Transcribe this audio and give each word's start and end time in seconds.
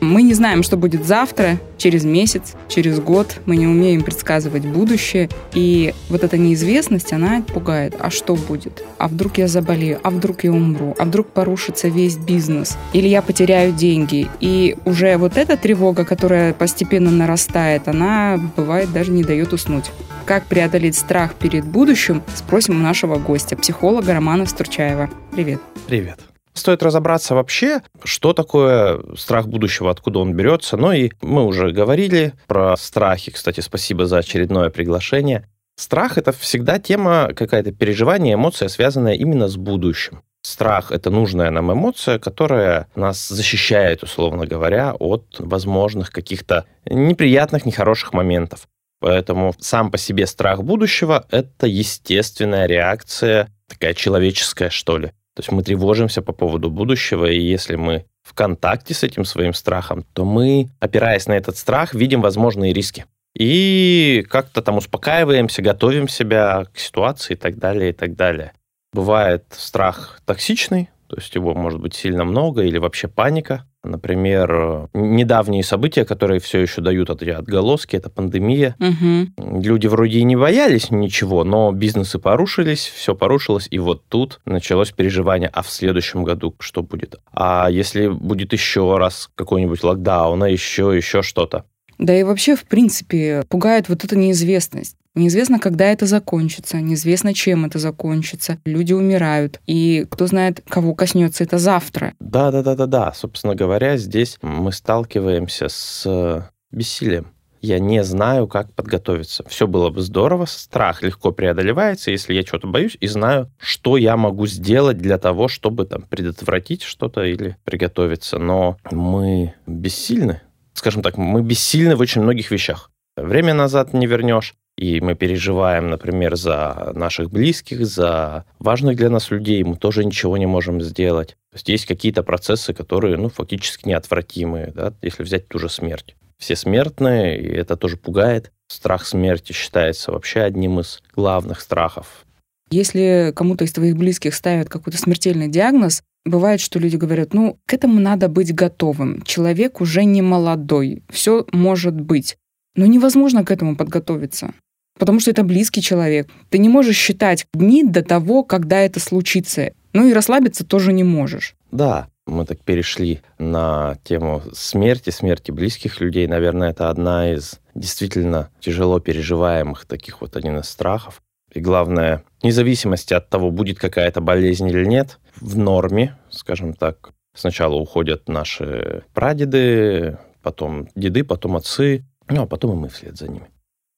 Мы 0.00 0.22
не 0.22 0.34
знаем, 0.34 0.62
что 0.62 0.76
будет 0.76 1.04
завтра, 1.04 1.58
через 1.76 2.04
месяц, 2.04 2.54
через 2.68 3.00
год. 3.00 3.40
Мы 3.46 3.56
не 3.56 3.66
умеем 3.66 4.02
предсказывать 4.02 4.64
будущее. 4.64 5.28
И 5.54 5.92
вот 6.08 6.22
эта 6.22 6.38
неизвестность, 6.38 7.12
она 7.12 7.42
пугает. 7.42 7.94
А 7.98 8.10
что 8.10 8.36
будет? 8.36 8.82
А 8.98 9.08
вдруг 9.08 9.38
я 9.38 9.48
заболею? 9.48 9.98
А 10.02 10.10
вдруг 10.10 10.44
я 10.44 10.52
умру? 10.52 10.94
А 10.98 11.04
вдруг 11.04 11.28
порушится 11.28 11.88
весь 11.88 12.16
бизнес? 12.16 12.76
Или 12.92 13.08
я 13.08 13.22
потеряю 13.22 13.72
деньги? 13.72 14.28
И 14.40 14.76
уже 14.84 15.16
вот 15.16 15.36
эта 15.36 15.56
тревога, 15.56 16.04
которая 16.04 16.52
постепенно 16.52 17.10
нарастает, 17.10 17.88
она 17.88 18.38
бывает 18.56 18.92
даже 18.92 19.10
не 19.10 19.24
дает 19.24 19.52
уснуть. 19.52 19.90
Как 20.26 20.44
преодолеть 20.44 20.96
страх 20.96 21.34
перед 21.34 21.64
будущим, 21.64 22.22
спросим 22.34 22.76
у 22.76 22.82
нашего 22.82 23.16
гостя, 23.16 23.56
психолога 23.56 24.12
Романа 24.12 24.46
Стручаева. 24.46 25.10
Привет. 25.32 25.60
Привет. 25.86 26.18
Стоит 26.58 26.82
разобраться 26.82 27.36
вообще, 27.36 27.82
что 28.02 28.32
такое 28.32 29.00
страх 29.16 29.46
будущего, 29.46 29.92
откуда 29.92 30.18
он 30.18 30.34
берется. 30.34 30.76
Ну 30.76 30.90
и 30.90 31.12
мы 31.22 31.44
уже 31.44 31.70
говорили 31.70 32.32
про 32.48 32.76
страхи. 32.76 33.30
Кстати, 33.30 33.60
спасибо 33.60 34.06
за 34.06 34.18
очередное 34.18 34.68
приглашение. 34.68 35.48
Страх— 35.76 36.18
это 36.18 36.32
всегда 36.32 36.80
тема, 36.80 37.30
какая-то 37.36 37.70
переживание, 37.70 38.34
эмоция, 38.34 38.68
связанная 38.68 39.14
именно 39.14 39.46
с 39.46 39.56
будущим. 39.56 40.22
Страх— 40.42 40.90
это 40.92 41.10
нужная 41.10 41.50
нам 41.52 41.72
эмоция, 41.72 42.18
которая 42.18 42.88
нас 42.96 43.28
защищает, 43.28 44.02
условно 44.02 44.44
говоря, 44.44 44.94
от 44.98 45.36
возможных 45.38 46.10
каких-то 46.10 46.64
неприятных, 46.84 47.66
нехороших 47.66 48.12
моментов. 48.12 48.66
Поэтому 49.00 49.54
сам 49.60 49.92
по 49.92 49.98
себе 49.98 50.26
страх 50.26 50.64
будущего— 50.64 51.24
это 51.30 51.68
естественная 51.68 52.66
реакция, 52.66 53.48
такая 53.68 53.94
человеческая, 53.94 54.70
что 54.70 54.98
ли. 54.98 55.12
То 55.38 55.42
есть 55.42 55.52
мы 55.52 55.62
тревожимся 55.62 56.20
по 56.20 56.32
поводу 56.32 56.68
будущего, 56.68 57.26
и 57.26 57.38
если 57.38 57.76
мы 57.76 58.06
в 58.24 58.34
контакте 58.34 58.92
с 58.92 59.04
этим 59.04 59.24
своим 59.24 59.54
страхом, 59.54 60.04
то 60.12 60.24
мы, 60.24 60.68
опираясь 60.80 61.28
на 61.28 61.34
этот 61.34 61.56
страх, 61.56 61.94
видим 61.94 62.22
возможные 62.22 62.72
риски. 62.72 63.04
И 63.36 64.26
как-то 64.28 64.62
там 64.62 64.78
успокаиваемся, 64.78 65.62
готовим 65.62 66.08
себя 66.08 66.64
к 66.74 66.80
ситуации 66.80 67.34
и 67.34 67.36
так 67.36 67.56
далее, 67.56 67.90
и 67.90 67.92
так 67.92 68.16
далее. 68.16 68.50
Бывает 68.92 69.44
страх 69.52 70.20
токсичный, 70.24 70.90
то 71.06 71.14
есть 71.14 71.32
его 71.36 71.54
может 71.54 71.80
быть 71.80 71.94
сильно 71.94 72.24
много 72.24 72.64
или 72.64 72.78
вообще 72.78 73.06
паника. 73.06 73.64
Например, 73.84 74.88
недавние 74.92 75.62
события, 75.62 76.04
которые 76.04 76.40
все 76.40 76.58
еще 76.60 76.80
дают 76.80 77.10
отголоски, 77.10 77.96
это 77.96 78.10
пандемия. 78.10 78.76
Угу. 78.80 79.60
Люди 79.62 79.86
вроде 79.86 80.18
и 80.18 80.24
не 80.24 80.36
боялись 80.36 80.90
ничего, 80.90 81.44
но 81.44 81.70
бизнесы 81.72 82.18
порушились, 82.18 82.86
все 82.86 83.14
порушилось, 83.14 83.68
и 83.70 83.78
вот 83.78 84.04
тут 84.08 84.40
началось 84.44 84.90
переживание, 84.90 85.48
а 85.52 85.62
в 85.62 85.70
следующем 85.70 86.24
году 86.24 86.54
что 86.58 86.82
будет? 86.82 87.16
А 87.32 87.68
если 87.70 88.08
будет 88.08 88.52
еще 88.52 88.98
раз 88.98 89.30
какой-нибудь 89.34 89.82
локдаун, 89.84 90.42
а 90.42 90.48
еще, 90.48 90.92
еще 90.96 91.22
что-то? 91.22 91.64
Да 91.98 92.14
и 92.14 92.22
вообще, 92.22 92.54
в 92.56 92.64
принципе, 92.64 93.44
пугает 93.48 93.88
вот 93.88 94.04
эта 94.04 94.16
неизвестность. 94.16 94.96
Неизвестно, 95.18 95.58
когда 95.58 95.86
это 95.86 96.06
закончится, 96.06 96.80
неизвестно, 96.80 97.34
чем 97.34 97.64
это 97.64 97.80
закончится. 97.80 98.58
Люди 98.64 98.92
умирают, 98.92 99.60
и 99.66 100.06
кто 100.08 100.28
знает, 100.28 100.62
кого 100.68 100.94
коснется 100.94 101.42
это 101.42 101.58
завтра. 101.58 102.14
Да, 102.20 102.52
да, 102.52 102.62
да, 102.62 102.76
да, 102.76 102.86
да. 102.86 103.12
Собственно 103.12 103.56
говоря, 103.56 103.96
здесь 103.96 104.38
мы 104.42 104.70
сталкиваемся 104.70 105.68
с 105.68 106.48
бессилием. 106.70 107.32
Я 107.60 107.80
не 107.80 108.04
знаю, 108.04 108.46
как 108.46 108.72
подготовиться. 108.72 109.44
Все 109.48 109.66
было 109.66 109.90
бы 109.90 110.02
здорово, 110.02 110.44
страх 110.44 111.02
легко 111.02 111.32
преодолевается, 111.32 112.12
если 112.12 112.32
я 112.32 112.44
чего-то 112.44 112.68
боюсь 112.68 112.96
и 113.00 113.08
знаю, 113.08 113.50
что 113.58 113.96
я 113.96 114.16
могу 114.16 114.46
сделать 114.46 114.98
для 114.98 115.18
того, 115.18 115.48
чтобы 115.48 115.84
там 115.84 116.02
предотвратить 116.02 116.82
что-то 116.82 117.24
или 117.24 117.56
приготовиться. 117.64 118.38
Но 118.38 118.76
мы 118.92 119.54
бессильны 119.66 120.42
скажем 120.78 121.02
так, 121.02 121.18
мы 121.18 121.42
бессильны 121.42 121.96
в 121.96 122.00
очень 122.00 122.22
многих 122.22 122.50
вещах. 122.50 122.90
Время 123.22 123.54
назад 123.54 123.92
не 123.92 124.06
вернешь, 124.06 124.54
и 124.76 125.00
мы 125.00 125.14
переживаем, 125.14 125.90
например, 125.90 126.36
за 126.36 126.92
наших 126.94 127.30
близких, 127.30 127.84
за 127.84 128.44
важных 128.58 128.96
для 128.96 129.10
нас 129.10 129.30
людей, 129.30 129.62
мы 129.64 129.76
тоже 129.76 130.04
ничего 130.04 130.36
не 130.36 130.46
можем 130.46 130.80
сделать. 130.80 131.30
То 131.50 131.56
есть 131.56 131.68
есть 131.68 131.86
какие-то 131.86 132.22
процессы, 132.22 132.72
которые, 132.72 133.16
ну, 133.16 133.28
фактически 133.28 133.88
неотвратимые, 133.88 134.72
да, 134.74 134.92
если 135.02 135.24
взять 135.24 135.48
ту 135.48 135.58
же 135.58 135.68
смерть. 135.68 136.14
Все 136.38 136.54
смертные, 136.54 137.40
и 137.40 137.48
это 137.48 137.76
тоже 137.76 137.96
пугает. 137.96 138.52
Страх 138.68 139.04
смерти 139.04 139.52
считается 139.52 140.12
вообще 140.12 140.42
одним 140.42 140.78
из 140.78 141.02
главных 141.16 141.60
страхов. 141.60 142.24
Если 142.70 143.32
кому-то 143.34 143.64
из 143.64 143.72
твоих 143.72 143.96
близких 143.96 144.34
ставят 144.34 144.68
какой-то 144.68 144.98
смертельный 144.98 145.48
диагноз, 145.48 146.02
Бывает, 146.24 146.60
что 146.60 146.78
люди 146.78 146.96
говорят, 146.96 147.32
ну, 147.32 147.58
к 147.64 147.72
этому 147.72 148.00
надо 148.00 148.28
быть 148.28 148.54
готовым. 148.54 149.22
Человек 149.22 149.80
уже 149.80 150.04
не 150.04 150.20
молодой, 150.20 151.02
все 151.08 151.46
может 151.52 151.98
быть. 151.98 152.36
Но 152.78 152.86
невозможно 152.86 153.44
к 153.44 153.50
этому 153.50 153.74
подготовиться, 153.74 154.54
потому 155.00 155.18
что 155.18 155.32
это 155.32 155.42
близкий 155.42 155.82
человек. 155.82 156.28
Ты 156.48 156.58
не 156.58 156.68
можешь 156.68 156.94
считать 156.94 157.44
дни 157.52 157.82
до 157.82 158.04
того, 158.04 158.44
когда 158.44 158.78
это 158.78 159.00
случится. 159.00 159.72
Ну 159.92 160.06
и 160.06 160.12
расслабиться 160.12 160.64
тоже 160.64 160.92
не 160.92 161.02
можешь. 161.02 161.56
Да, 161.72 162.06
мы 162.24 162.46
так 162.46 162.60
перешли 162.60 163.20
на 163.40 163.98
тему 164.04 164.42
смерти, 164.52 165.10
смерти 165.10 165.50
близких 165.50 166.00
людей. 166.00 166.28
Наверное, 166.28 166.70
это 166.70 166.88
одна 166.88 167.32
из 167.32 167.58
действительно 167.74 168.48
тяжело 168.60 169.00
переживаемых 169.00 169.84
таких 169.84 170.20
вот 170.20 170.36
один 170.36 170.60
из 170.60 170.66
страхов. 170.66 171.20
И 171.52 171.58
главное, 171.58 172.22
вне 172.42 172.52
зависимости 172.52 173.12
от 173.12 173.28
того, 173.28 173.50
будет 173.50 173.80
какая-то 173.80 174.20
болезнь 174.20 174.68
или 174.68 174.84
нет, 174.84 175.18
в 175.40 175.58
норме, 175.58 176.16
скажем 176.30 176.74
так, 176.74 177.10
сначала 177.34 177.74
уходят 177.74 178.28
наши 178.28 179.02
прадеды, 179.14 180.16
потом 180.42 180.88
деды, 180.94 181.24
потом 181.24 181.56
отцы, 181.56 182.04
ну 182.28 182.42
а 182.42 182.46
потом 182.46 182.72
и 182.72 182.74
мы 182.74 182.88
вслед 182.88 183.16
за 183.16 183.28
ними. 183.28 183.50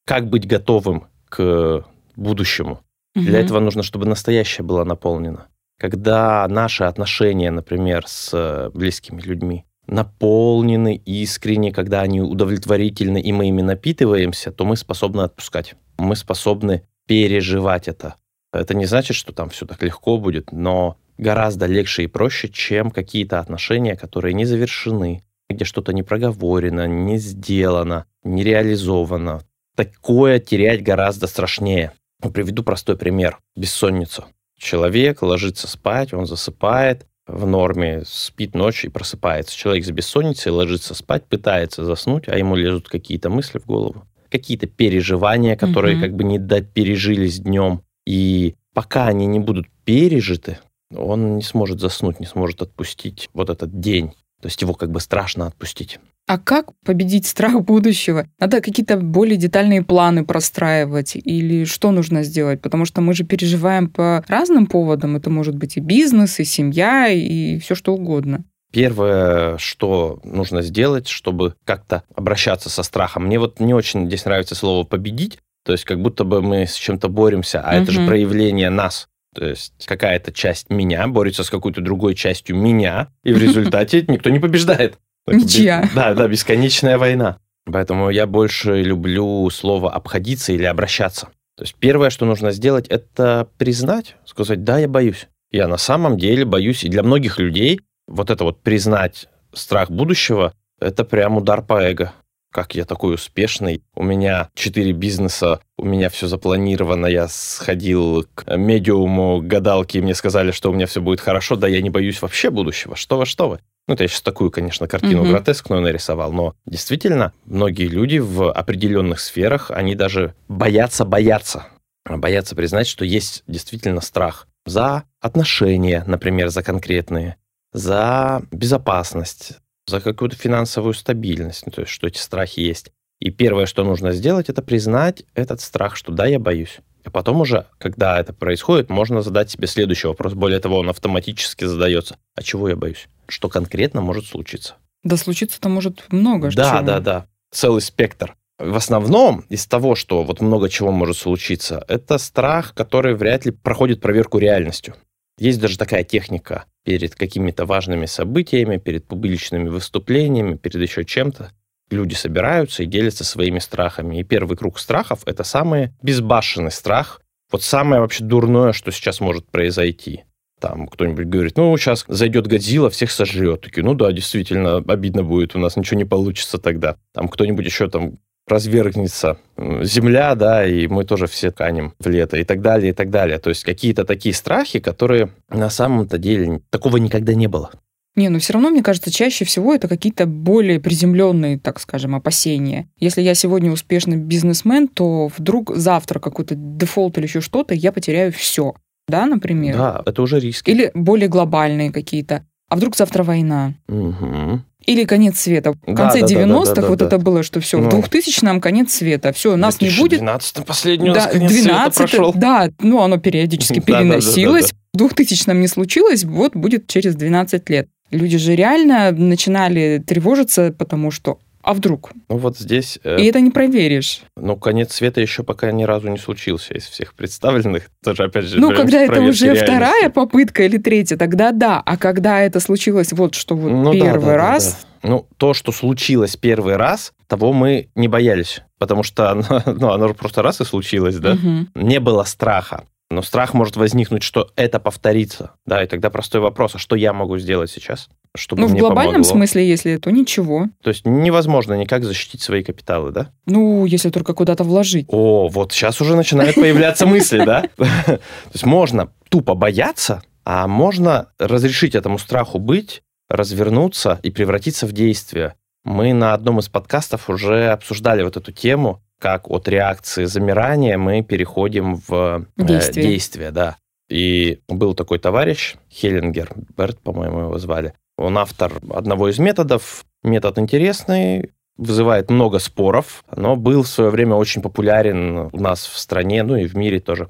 Как 0.07 0.29
быть 0.29 0.47
готовым 0.47 1.07
к 1.29 1.85
будущему? 2.17 2.81
Угу. 3.15 3.25
Для 3.25 3.41
этого 3.41 3.61
нужно, 3.61 3.83
чтобы 3.83 4.07
настоящее 4.07 4.65
было 4.65 4.85
наполнено. 4.85 5.47
Когда 5.79 6.47
наши 6.49 6.85
отношения, 6.85 7.51
например, 7.51 8.07
с 8.07 8.71
близкими 8.75 9.21
людьми 9.23 9.65
наполнены 9.87 10.95
искренне, 10.97 11.73
когда 11.73 12.03
они 12.03 12.21
удовлетворительны, 12.21 13.21
и 13.21 13.33
мы 13.33 13.49
ими 13.49 13.63
напитываемся, 13.63 14.53
то 14.53 14.65
мы 14.65 14.77
способны 14.77 15.23
отпускать. 15.23 15.75
Мы 15.99 16.17
способны 16.17 16.83
переживать 17.07 17.89
это. 17.89 18.15
Это 18.53 18.75
не 18.75 18.87
значит, 18.87 19.17
что 19.17 19.33
там 19.33 19.49
все 19.51 19.67
так 19.67 19.83
легко 19.83 20.19
будет, 20.19 20.53
но 20.53 20.97
гораздо 21.19 21.67
легче 21.67 22.05
и 22.05 22.07
проще, 22.07 22.49
чем 22.49 22.91
какие-то 22.91 23.41
отношения, 23.41 23.97
которые 23.97 24.35
не 24.35 24.45
завершены, 24.45 25.25
где 25.51 25.65
что-то 25.65 25.93
не 25.93 26.03
проговорено, 26.03 26.87
не 26.87 27.19
сделано, 27.19 28.07
не 28.23 28.45
реализовано. 28.45 29.43
Такое 29.77 30.39
терять 30.39 30.83
гораздо 30.83 31.27
страшнее. 31.27 31.93
Приведу 32.35 32.63
простой 32.63 32.97
пример. 32.97 33.39
Бессонница. 33.57 34.25
Человек 34.59 35.23
ложится 35.23 35.67
спать, 35.69 36.13
он 36.13 36.27
засыпает, 36.27 37.07
в 37.27 37.47
норме 37.47 38.03
спит 38.07 38.55
ночью 38.55 38.91
и 38.91 38.93
просыпается. 38.93 39.57
Человек 39.57 39.85
с 39.85 39.91
бессонницей 39.91 40.53
ложится 40.53 40.95
спать, 40.95 41.25
пытается 41.25 41.85
заснуть, 41.85 42.29
а 42.29 42.37
ему 42.37 42.57
лезут 42.57 42.89
какие-то 42.89 43.31
мысли 43.31 43.59
в 43.59 43.67
голову 43.67 44.07
какие-то 44.31 44.67
переживания, 44.67 45.57
которые 45.57 45.97
угу. 45.97 46.03
как 46.03 46.15
бы 46.15 46.25
не 46.25 46.39
пережились 46.63 47.41
днем. 47.41 47.83
И 48.07 48.55
пока 48.73 49.07
они 49.07 49.27
не 49.27 49.41
будут 49.41 49.67
пережиты, 49.85 50.59
он 50.95 51.37
не 51.37 51.43
сможет 51.43 51.81
заснуть, 51.81 52.21
не 52.21 52.27
сможет 52.27 52.63
отпустить 52.63 53.29
вот 53.35 53.51
этот 53.51 53.81
день. 53.81 54.15
То 54.41 54.47
есть 54.47 54.61
его 54.63 54.75
как 54.75 54.91
бы 54.91 55.01
страшно 55.01 55.47
отпустить. 55.47 55.99
А 56.27 56.39
как 56.39 56.67
победить 56.85 57.27
страх 57.27 57.61
будущего? 57.65 58.27
Надо 58.39 58.61
какие-то 58.61 58.97
более 58.97 59.37
детальные 59.37 59.83
планы 59.83 60.25
простраивать 60.25 61.17
или 61.17 61.65
что 61.65 61.91
нужно 61.91 62.23
сделать? 62.23 62.63
Потому 62.63 62.85
что 62.85 63.01
мы 63.01 63.15
же 63.15 63.25
переживаем 63.25 63.89
по 63.89 64.25
разным 64.29 64.67
поводам. 64.67 65.17
Это 65.17 65.29
может 65.29 65.57
быть 65.57 65.77
и 65.77 65.81
бизнес, 65.81 66.39
и 66.39 66.45
семья, 66.45 67.09
и 67.09 67.59
все 67.59 67.75
что 67.75 67.95
угодно. 67.95 68.45
Первое, 68.73 69.59
что 69.59 70.21
нужно 70.23 70.63
сделать, 70.63 71.09
чтобы 71.09 71.55
как-то 71.65 72.05
обращаться 72.15 72.71
со 72.71 72.85
страхом. 72.85 73.27
Мне 73.27 73.41
вот 73.41 73.59
не 73.59 73.75
очень 73.75 74.07
здесь 74.07 74.25
нравится 74.25 74.55
слово 74.55 74.85
«победить», 74.85 75.39
то 75.65 75.73
есть 75.73 75.85
как 75.85 76.01
будто 76.01 76.23
бы 76.23 76.41
мы 76.41 76.67
с 76.67 76.75
чем-то 76.75 77.09
боремся, 77.09 77.61
а 77.61 77.75
угу. 77.75 77.83
это 77.83 77.93
же 77.93 78.07
проявление 78.07 78.71
нас. 78.71 79.09
То 79.35 79.47
есть 79.47 79.87
какая-то 79.87 80.33
часть 80.33 80.71
меня 80.71 81.07
борется 81.07 81.45
с 81.45 81.51
какой-то 81.51 81.81
другой 81.81 82.15
частью 82.15 82.57
меня, 82.57 83.13
и 83.23 83.33
в 83.33 83.39
результате 83.39 84.03
никто 84.09 84.31
не 84.31 84.39
побеждает. 84.39 84.99
Ничья. 85.27 85.89
Да, 85.95 86.15
да, 86.15 86.27
бесконечная 86.27 86.99
война. 86.99 87.39
Поэтому 87.67 88.11
я 88.11 88.27
больше 88.27 88.83
люблю 88.83 89.49
слово 89.51 89.93
«обходиться» 89.93 90.53
или 90.53 90.65
«обращаться». 90.65 91.27
То 91.57 91.65
есть 91.65 91.77
первое, 91.79 92.11
что 92.11 92.25
нужно 92.25 92.53
сделать, 92.53 92.89
это 92.89 93.49
признать, 93.59 94.17
сказать 94.25 94.65
«да, 94.65 94.79
я 94.79 94.89
боюсь». 94.89 95.29
Я 95.53 95.69
на 95.69 95.77
самом 95.77 96.17
деле 96.17 96.45
боюсь, 96.45 96.85
и 96.85 96.89
для 96.89 97.03
многих 97.03 97.39
людей 97.39 97.81
вот 98.07 98.31
это 98.31 98.45
вот 98.45 98.63
признать 98.63 99.29
страх 99.53 99.91
будущего, 99.91 100.55
это 100.81 101.05
прям 101.05 101.37
удар 101.37 101.63
по 101.63 101.81
эго 101.83 102.13
как 102.51 102.75
я 102.75 102.85
такой 102.85 103.15
успешный, 103.15 103.83
у 103.95 104.03
меня 104.03 104.51
четыре 104.55 104.93
бизнеса, 104.93 105.61
у 105.79 105.85
меня 105.85 106.11
все 106.11 106.27
запланировано, 106.27 107.07
я 107.07 107.29
сходил 107.29 108.27
к 108.35 108.57
медиуму, 108.57 109.41
гадалке, 109.41 109.99
и 109.99 110.03
мне 110.03 110.15
сказали, 110.15 110.51
что 110.51 110.71
у 110.71 110.75
меня 110.75 110.87
все 110.87 111.01
будет 111.01 111.21
хорошо, 111.21 111.57
да 111.57 111.69
я 111.69 111.81
не 111.81 111.91
боюсь 111.91 112.21
вообще 112.21 112.51
будущего, 112.51 112.97
что 112.97 113.19
вы, 113.19 113.27
что 113.27 113.49
вы. 113.49 113.61
Ну, 113.87 113.95
это 113.95 114.05
я 114.05 114.09
сейчас 114.09 114.23
такую, 114.23 114.51
конечно, 114.51 114.87
картину 114.87 115.25
mm-hmm. 115.25 115.31
гротескную 115.31 115.83
нарисовал, 115.83 116.33
но 116.33 116.55
действительно, 116.67 117.33
многие 117.45 117.89
люди 117.89 118.19
в 118.19 118.53
определенных 118.53 119.21
сферах, 119.21 119.71
они 119.71 119.95
даже 119.95 120.35
боятся 120.49 121.05
бояться, 121.05 121.67
боятся 122.05 122.55
признать, 122.55 122.87
что 122.87 123.05
есть 123.05 123.43
действительно 123.47 124.01
страх 124.01 124.47
за 124.67 125.05
отношения, 125.21 126.05
например, 126.07 126.51
за 126.51 126.63
конкретные, 126.63 127.37
за 127.73 128.43
безопасность, 128.51 129.59
за 129.87 130.01
какую-то 130.01 130.37
финансовую 130.37 130.95
стабильность, 130.95 131.67
ну, 131.67 131.73
то 131.73 131.83
есть 131.83 131.93
что 131.93 132.07
эти 132.07 132.19
страхи 132.19 132.61
есть. 132.61 132.93
И 133.21 133.31
первое, 133.31 133.67
что 133.67 133.85
нужно 133.85 134.13
сделать, 134.13 134.49
это 134.49 134.63
признать 134.63 135.25
этот 135.35 135.61
страх, 135.61 135.97
что 135.97 136.13
да, 136.13 136.27
я 136.27 136.39
боюсь. 136.39 136.79
А 137.05 137.11
потом 137.11 137.41
уже, 137.41 137.67
когда 137.79 138.19
это 138.19 138.33
происходит, 138.33 138.91
можно 138.91 139.23
задать 139.23 139.51
себе 139.51 139.67
следующий 139.67 140.07
вопрос. 140.07 140.35
Более 140.35 140.61
того, 140.61 140.79
он 140.79 140.89
автоматически 140.89 141.65
задается. 141.65 142.17
А 142.35 142.43
чего 142.43 142.69
я 142.69 142.77
боюсь? 142.77 143.09
Что 143.29 143.49
конкретно 143.49 144.01
может 144.01 144.27
случиться? 144.27 144.75
Да 145.03 145.17
случиться-то 145.17 145.69
может 145.69 146.05
много. 146.11 146.51
Да, 146.51 146.77
чего. 146.77 146.87
да, 146.87 147.01
да. 147.01 147.27
Целый 147.53 147.81
спектр. 147.81 148.37
В 148.59 148.77
основном 148.77 149.41
из 149.49 149.67
того, 149.67 149.95
что 149.95 150.23
вот 150.23 150.41
много 150.43 150.69
чего 150.69 150.93
может 150.93 151.17
случиться, 151.17 151.83
это 151.89 152.19
страх, 152.19 152.75
который 152.75 153.15
вряд 153.15 153.47
ли 153.47 153.53
проходит 153.53 154.03
проверку 154.03 154.39
реальностью. 154.39 154.95
Есть 155.39 155.61
даже 155.61 155.79
такая 155.79 156.05
техника 156.05 156.67
перед 156.91 157.15
какими-то 157.15 157.67
важными 157.67 158.07
событиями, 158.07 158.77
перед 158.77 159.07
публичными 159.07 159.69
выступлениями, 159.69 160.57
перед 160.57 160.83
еще 160.83 161.05
чем-то. 161.05 161.53
Люди 161.89 162.15
собираются 162.15 162.83
и 162.83 162.87
делятся 162.87 163.23
своими 163.23 163.61
страхами. 163.61 164.19
И 164.19 164.25
первый 164.25 164.57
круг 164.57 164.81
страхов– 164.81 165.21
это 165.25 165.45
самый 165.45 165.93
безбашенный 166.03 166.73
страх, 166.73 167.21
вот 167.53 167.63
самое 167.63 168.01
вообще 168.03 168.25
дурное, 168.25 168.73
что 168.73 168.91
сейчас 168.91 169.21
может 169.21 169.47
произойти. 169.47 170.25
Там 170.61 170.89
кто-нибудь 170.89 171.27
говорит, 171.27 171.57
ну, 171.57 171.77
сейчас 171.77 172.05
зайдет 172.09 172.49
Годзилла, 172.49 172.91
всех 172.91 173.13
сожрет. 173.13 173.61
Такие, 173.61 173.85
ну 173.85 173.95
да, 173.95 174.11
действительно, 174.11 174.79
обидно 174.79 175.23
будет, 175.23 175.55
у 175.55 175.61
нас 175.61 175.77
ничего 175.77 175.97
не 175.97 176.05
получится 176.05 176.59
тогда. 176.59 176.97
Там 177.15 177.29
кто-нибудь 177.29 177.65
еще 177.65 177.89
там 177.89 178.19
развергнется 178.51 179.39
земля, 179.57 180.35
да, 180.35 180.67
и 180.67 180.87
мы 180.87 181.05
тоже 181.05 181.27
все 181.27 181.51
канем 181.51 181.95
в 181.99 182.09
лето 182.09 182.37
и 182.37 182.45
так 182.45 182.61
далее, 182.61 182.91
и 182.91 182.95
так 182.95 183.11
далее. 183.11 183.39
То 183.39 183.51
есть 183.51 183.65
какие-то 183.65 184.05
такие 184.05 184.35
страхи, 184.35 184.79
которые 184.81 185.31
на 185.49 185.71
самом-то 185.71 186.19
деле 186.19 186.61
такого 186.71 186.97
никогда 186.97 187.35
не 187.35 187.47
было. 187.47 187.71
Не, 188.17 188.29
но 188.29 188.41
все 188.41 188.55
равно, 188.55 188.71
мне 188.71 188.83
кажется, 188.83 189.11
чаще 189.11 189.45
всего 189.45 189.73
это 189.73 189.87
какие-то 189.87 190.27
более 190.27 190.81
приземленные, 190.81 191.59
так 191.59 191.79
скажем, 191.79 192.15
опасения. 192.15 192.89
Если 192.99 193.23
я 193.23 193.35
сегодня 193.35 193.71
успешный 193.71 194.17
бизнесмен, 194.17 194.89
то 194.89 195.29
вдруг 195.29 195.75
завтра 195.77 196.19
какой-то 196.19 196.55
дефолт 196.57 197.19
или 197.19 197.27
еще 197.27 197.41
что-то, 197.41 197.75
я 197.75 197.93
потеряю 197.93 198.33
все. 198.33 198.75
Да, 199.07 199.27
например? 199.27 199.77
Да, 199.77 200.03
это 200.05 200.23
уже 200.23 200.41
риски. 200.41 200.71
Или 200.71 200.91
более 200.95 201.29
глобальные 201.29 201.93
какие-то. 201.93 202.45
А 202.69 202.77
вдруг 202.77 202.97
завтра 202.97 203.23
война? 203.23 203.75
Угу. 203.89 204.61
Или 204.87 205.05
конец 205.05 205.39
света. 205.39 205.75
В 205.87 205.95
конце 205.95 206.21
да, 206.21 206.27
90-х 206.27 206.75
да, 206.75 206.83
да, 206.83 206.89
вот 206.89 206.99
да, 206.99 207.07
это 207.07 207.19
было, 207.19 207.43
что 207.43 207.61
все, 207.61 207.79
ну, 207.79 208.01
в 208.01 208.09
2000-м 208.09 208.61
конец 208.61 208.93
света, 208.93 209.33
все, 209.33 209.57
нас 209.57 209.81
не 209.81 209.91
будет. 209.91 210.21
12 210.21 210.65
последний 210.65 211.11
у 211.11 211.15
нас 211.15 211.27
да, 211.27 211.31
конец 211.33 211.51
12 211.51 211.95
света 211.95 212.11
прошел. 212.11 212.33
Да, 212.35 212.71
ну 212.81 213.01
оно 213.01 213.19
периодически 213.19 213.81
переносилось. 213.87 214.73
В 214.93 214.97
2000-м 214.97 215.61
не 215.61 215.69
случилось, 215.69 216.25
вот 216.25 216.57
будет 216.57 216.87
через 216.87 217.15
12 217.15 217.69
лет. 217.71 217.89
Люди 218.11 218.39
же 218.39 218.57
реально 218.57 219.13
начинали 219.13 220.03
тревожиться, 220.05 220.75
потому 220.77 221.11
что 221.11 221.39
а 221.63 221.75
вдруг? 221.75 222.11
Ну 222.29 222.37
вот 222.39 222.59
здесь... 222.59 222.99
Э, 223.05 223.21
И 223.21 223.25
это 223.27 223.41
не 223.41 223.51
проверишь. 223.51 224.23
Ну, 224.37 224.57
конец 224.57 224.95
света 224.95 225.21
еще 225.21 225.43
пока 225.43 225.71
ни 225.73 225.85
разу 225.85 226.09
не 226.09 226.19
случился 226.19 226.75
из 226.75 226.87
всех 226.87 227.15
представленных. 227.15 227.91
Тоже, 228.05 228.25
опять 228.25 228.45
же, 228.45 228.61
Ну, 228.61 228.73
когда 228.73 229.01
это 229.01 229.21
уже 229.21 229.55
вторая 229.55 230.11
попытка 230.11 230.65
или 230.65 230.79
третья, 230.79 231.17
тогда 231.17 231.53
да. 231.53 231.83
А 231.85 231.97
когда 231.97 232.41
это 232.41 232.61
случилось 232.61 233.13
вот 233.13 233.35
что 233.35 233.57
вот 233.57 233.71
ну, 233.71 233.93
первый 233.93 234.21
да, 234.21 234.27
да, 234.27 234.37
раз... 234.37 234.73
Да, 234.73 234.79
да. 234.81 234.87
Ну, 235.03 235.27
то, 235.39 235.55
что 235.55 235.73
случилось 235.73 236.37
первый 236.37 236.77
раз, 236.77 237.13
того 237.27 237.53
мы 237.53 237.89
не 237.95 238.09
боялись. 238.09 238.61
Потому 238.79 239.03
что 239.03 239.31
оно, 239.31 239.63
ну, 239.67 239.91
оно 239.91 240.09
же 240.09 240.15
просто 240.15 240.43
раз 240.43 240.61
и 240.61 240.65
случилось, 240.65 241.17
да? 241.17 241.33
Угу. 241.33 241.67
Не 241.75 242.01
было 242.01 242.25
страха. 242.25 242.85
Но 243.11 243.23
страх 243.23 243.55
может 243.55 243.77
возникнуть, 243.77 244.23
что 244.23 244.51
это 244.55 244.79
повторится. 244.79 245.51
Да, 245.67 245.83
и 245.83 245.87
тогда 245.87 246.11
простой 246.11 246.41
вопрос, 246.41 246.77
а 246.77 246.79
что 246.79 246.95
я 246.95 247.13
могу 247.13 247.39
сделать 247.39 247.71
сейчас, 247.71 248.09
чтобы 248.37 248.63
Ну, 248.63 248.69
в 248.69 248.75
глобальном 248.75 249.23
помогло? 249.23 249.33
смысле, 249.33 249.69
если, 249.69 249.97
то 249.97 250.11
ничего. 250.11 250.69
То 250.83 250.91
есть 250.91 251.07
невозможно 251.07 251.75
никак 251.75 252.05
защитить 252.05 252.43
свои 252.43 252.63
капиталы, 252.63 253.11
да? 253.11 253.31
Ну, 253.47 253.85
если 253.87 254.11
только 254.11 254.35
куда-то 254.35 254.65
вложить. 254.65 255.07
О, 255.09 255.49
вот 255.49 255.73
сейчас 255.73 256.01
уже 256.01 256.17
начинают 256.17 256.55
появляться 256.55 257.07
мысли, 257.07 257.45
да? 257.45 257.65
То 257.77 258.21
есть 258.53 258.65
можно 258.65 259.11
тупо 259.29 259.55
бояться, 259.55 260.23
а 260.45 260.67
можно 260.67 261.29
разрешить 261.39 261.95
этому 261.95 262.19
страху 262.19 262.59
быть, 262.59 263.03
развернуться 263.29 264.19
и 264.23 264.31
превратиться 264.31 264.87
в 264.87 264.93
действие. 264.93 265.55
Мы 265.85 266.13
на 266.13 266.35
одном 266.35 266.59
из 266.59 266.69
подкастов 266.69 267.31
уже 267.31 267.69
обсуждали 267.71 268.23
вот 268.23 268.37
эту 268.37 268.53
тему, 268.53 269.03
как 269.19 269.51
от 269.51 269.69
реакции 269.69 270.25
замирания 270.25 270.99
мы 270.99 271.23
переходим 271.23 272.01
в 272.07 272.47
э, 272.59 272.65
действие. 272.65 273.07
Э, 273.07 273.09
действие, 273.09 273.51
да. 273.51 273.77
И 274.09 274.61
был 274.69 274.95
такой 274.95 275.19
товарищ, 275.19 275.77
Хеллингер, 275.91 276.51
Берт, 276.77 276.99
по-моему, 277.01 277.41
его 277.41 277.59
звали. 277.59 277.95
Он 278.21 278.39
автор 278.39 278.81
одного 278.91 279.31
из 279.31 279.39
методов. 279.39 280.05
Метод 280.23 280.59
интересный, 280.59 281.53
вызывает 281.79 282.31
много 282.31 282.59
споров, 282.59 283.25
но 283.35 283.57
был 283.57 283.83
в 283.83 283.89
свое 283.89 284.11
время 284.11 284.35
очень 284.35 284.61
популярен 284.61 285.49
у 285.53 285.59
нас 285.59 285.87
в 285.87 285.99
стране, 285.99 286.43
ну 286.43 286.57
и 286.57 286.67
в 286.67 286.77
мире 286.77 287.01
тоже. 287.01 287.29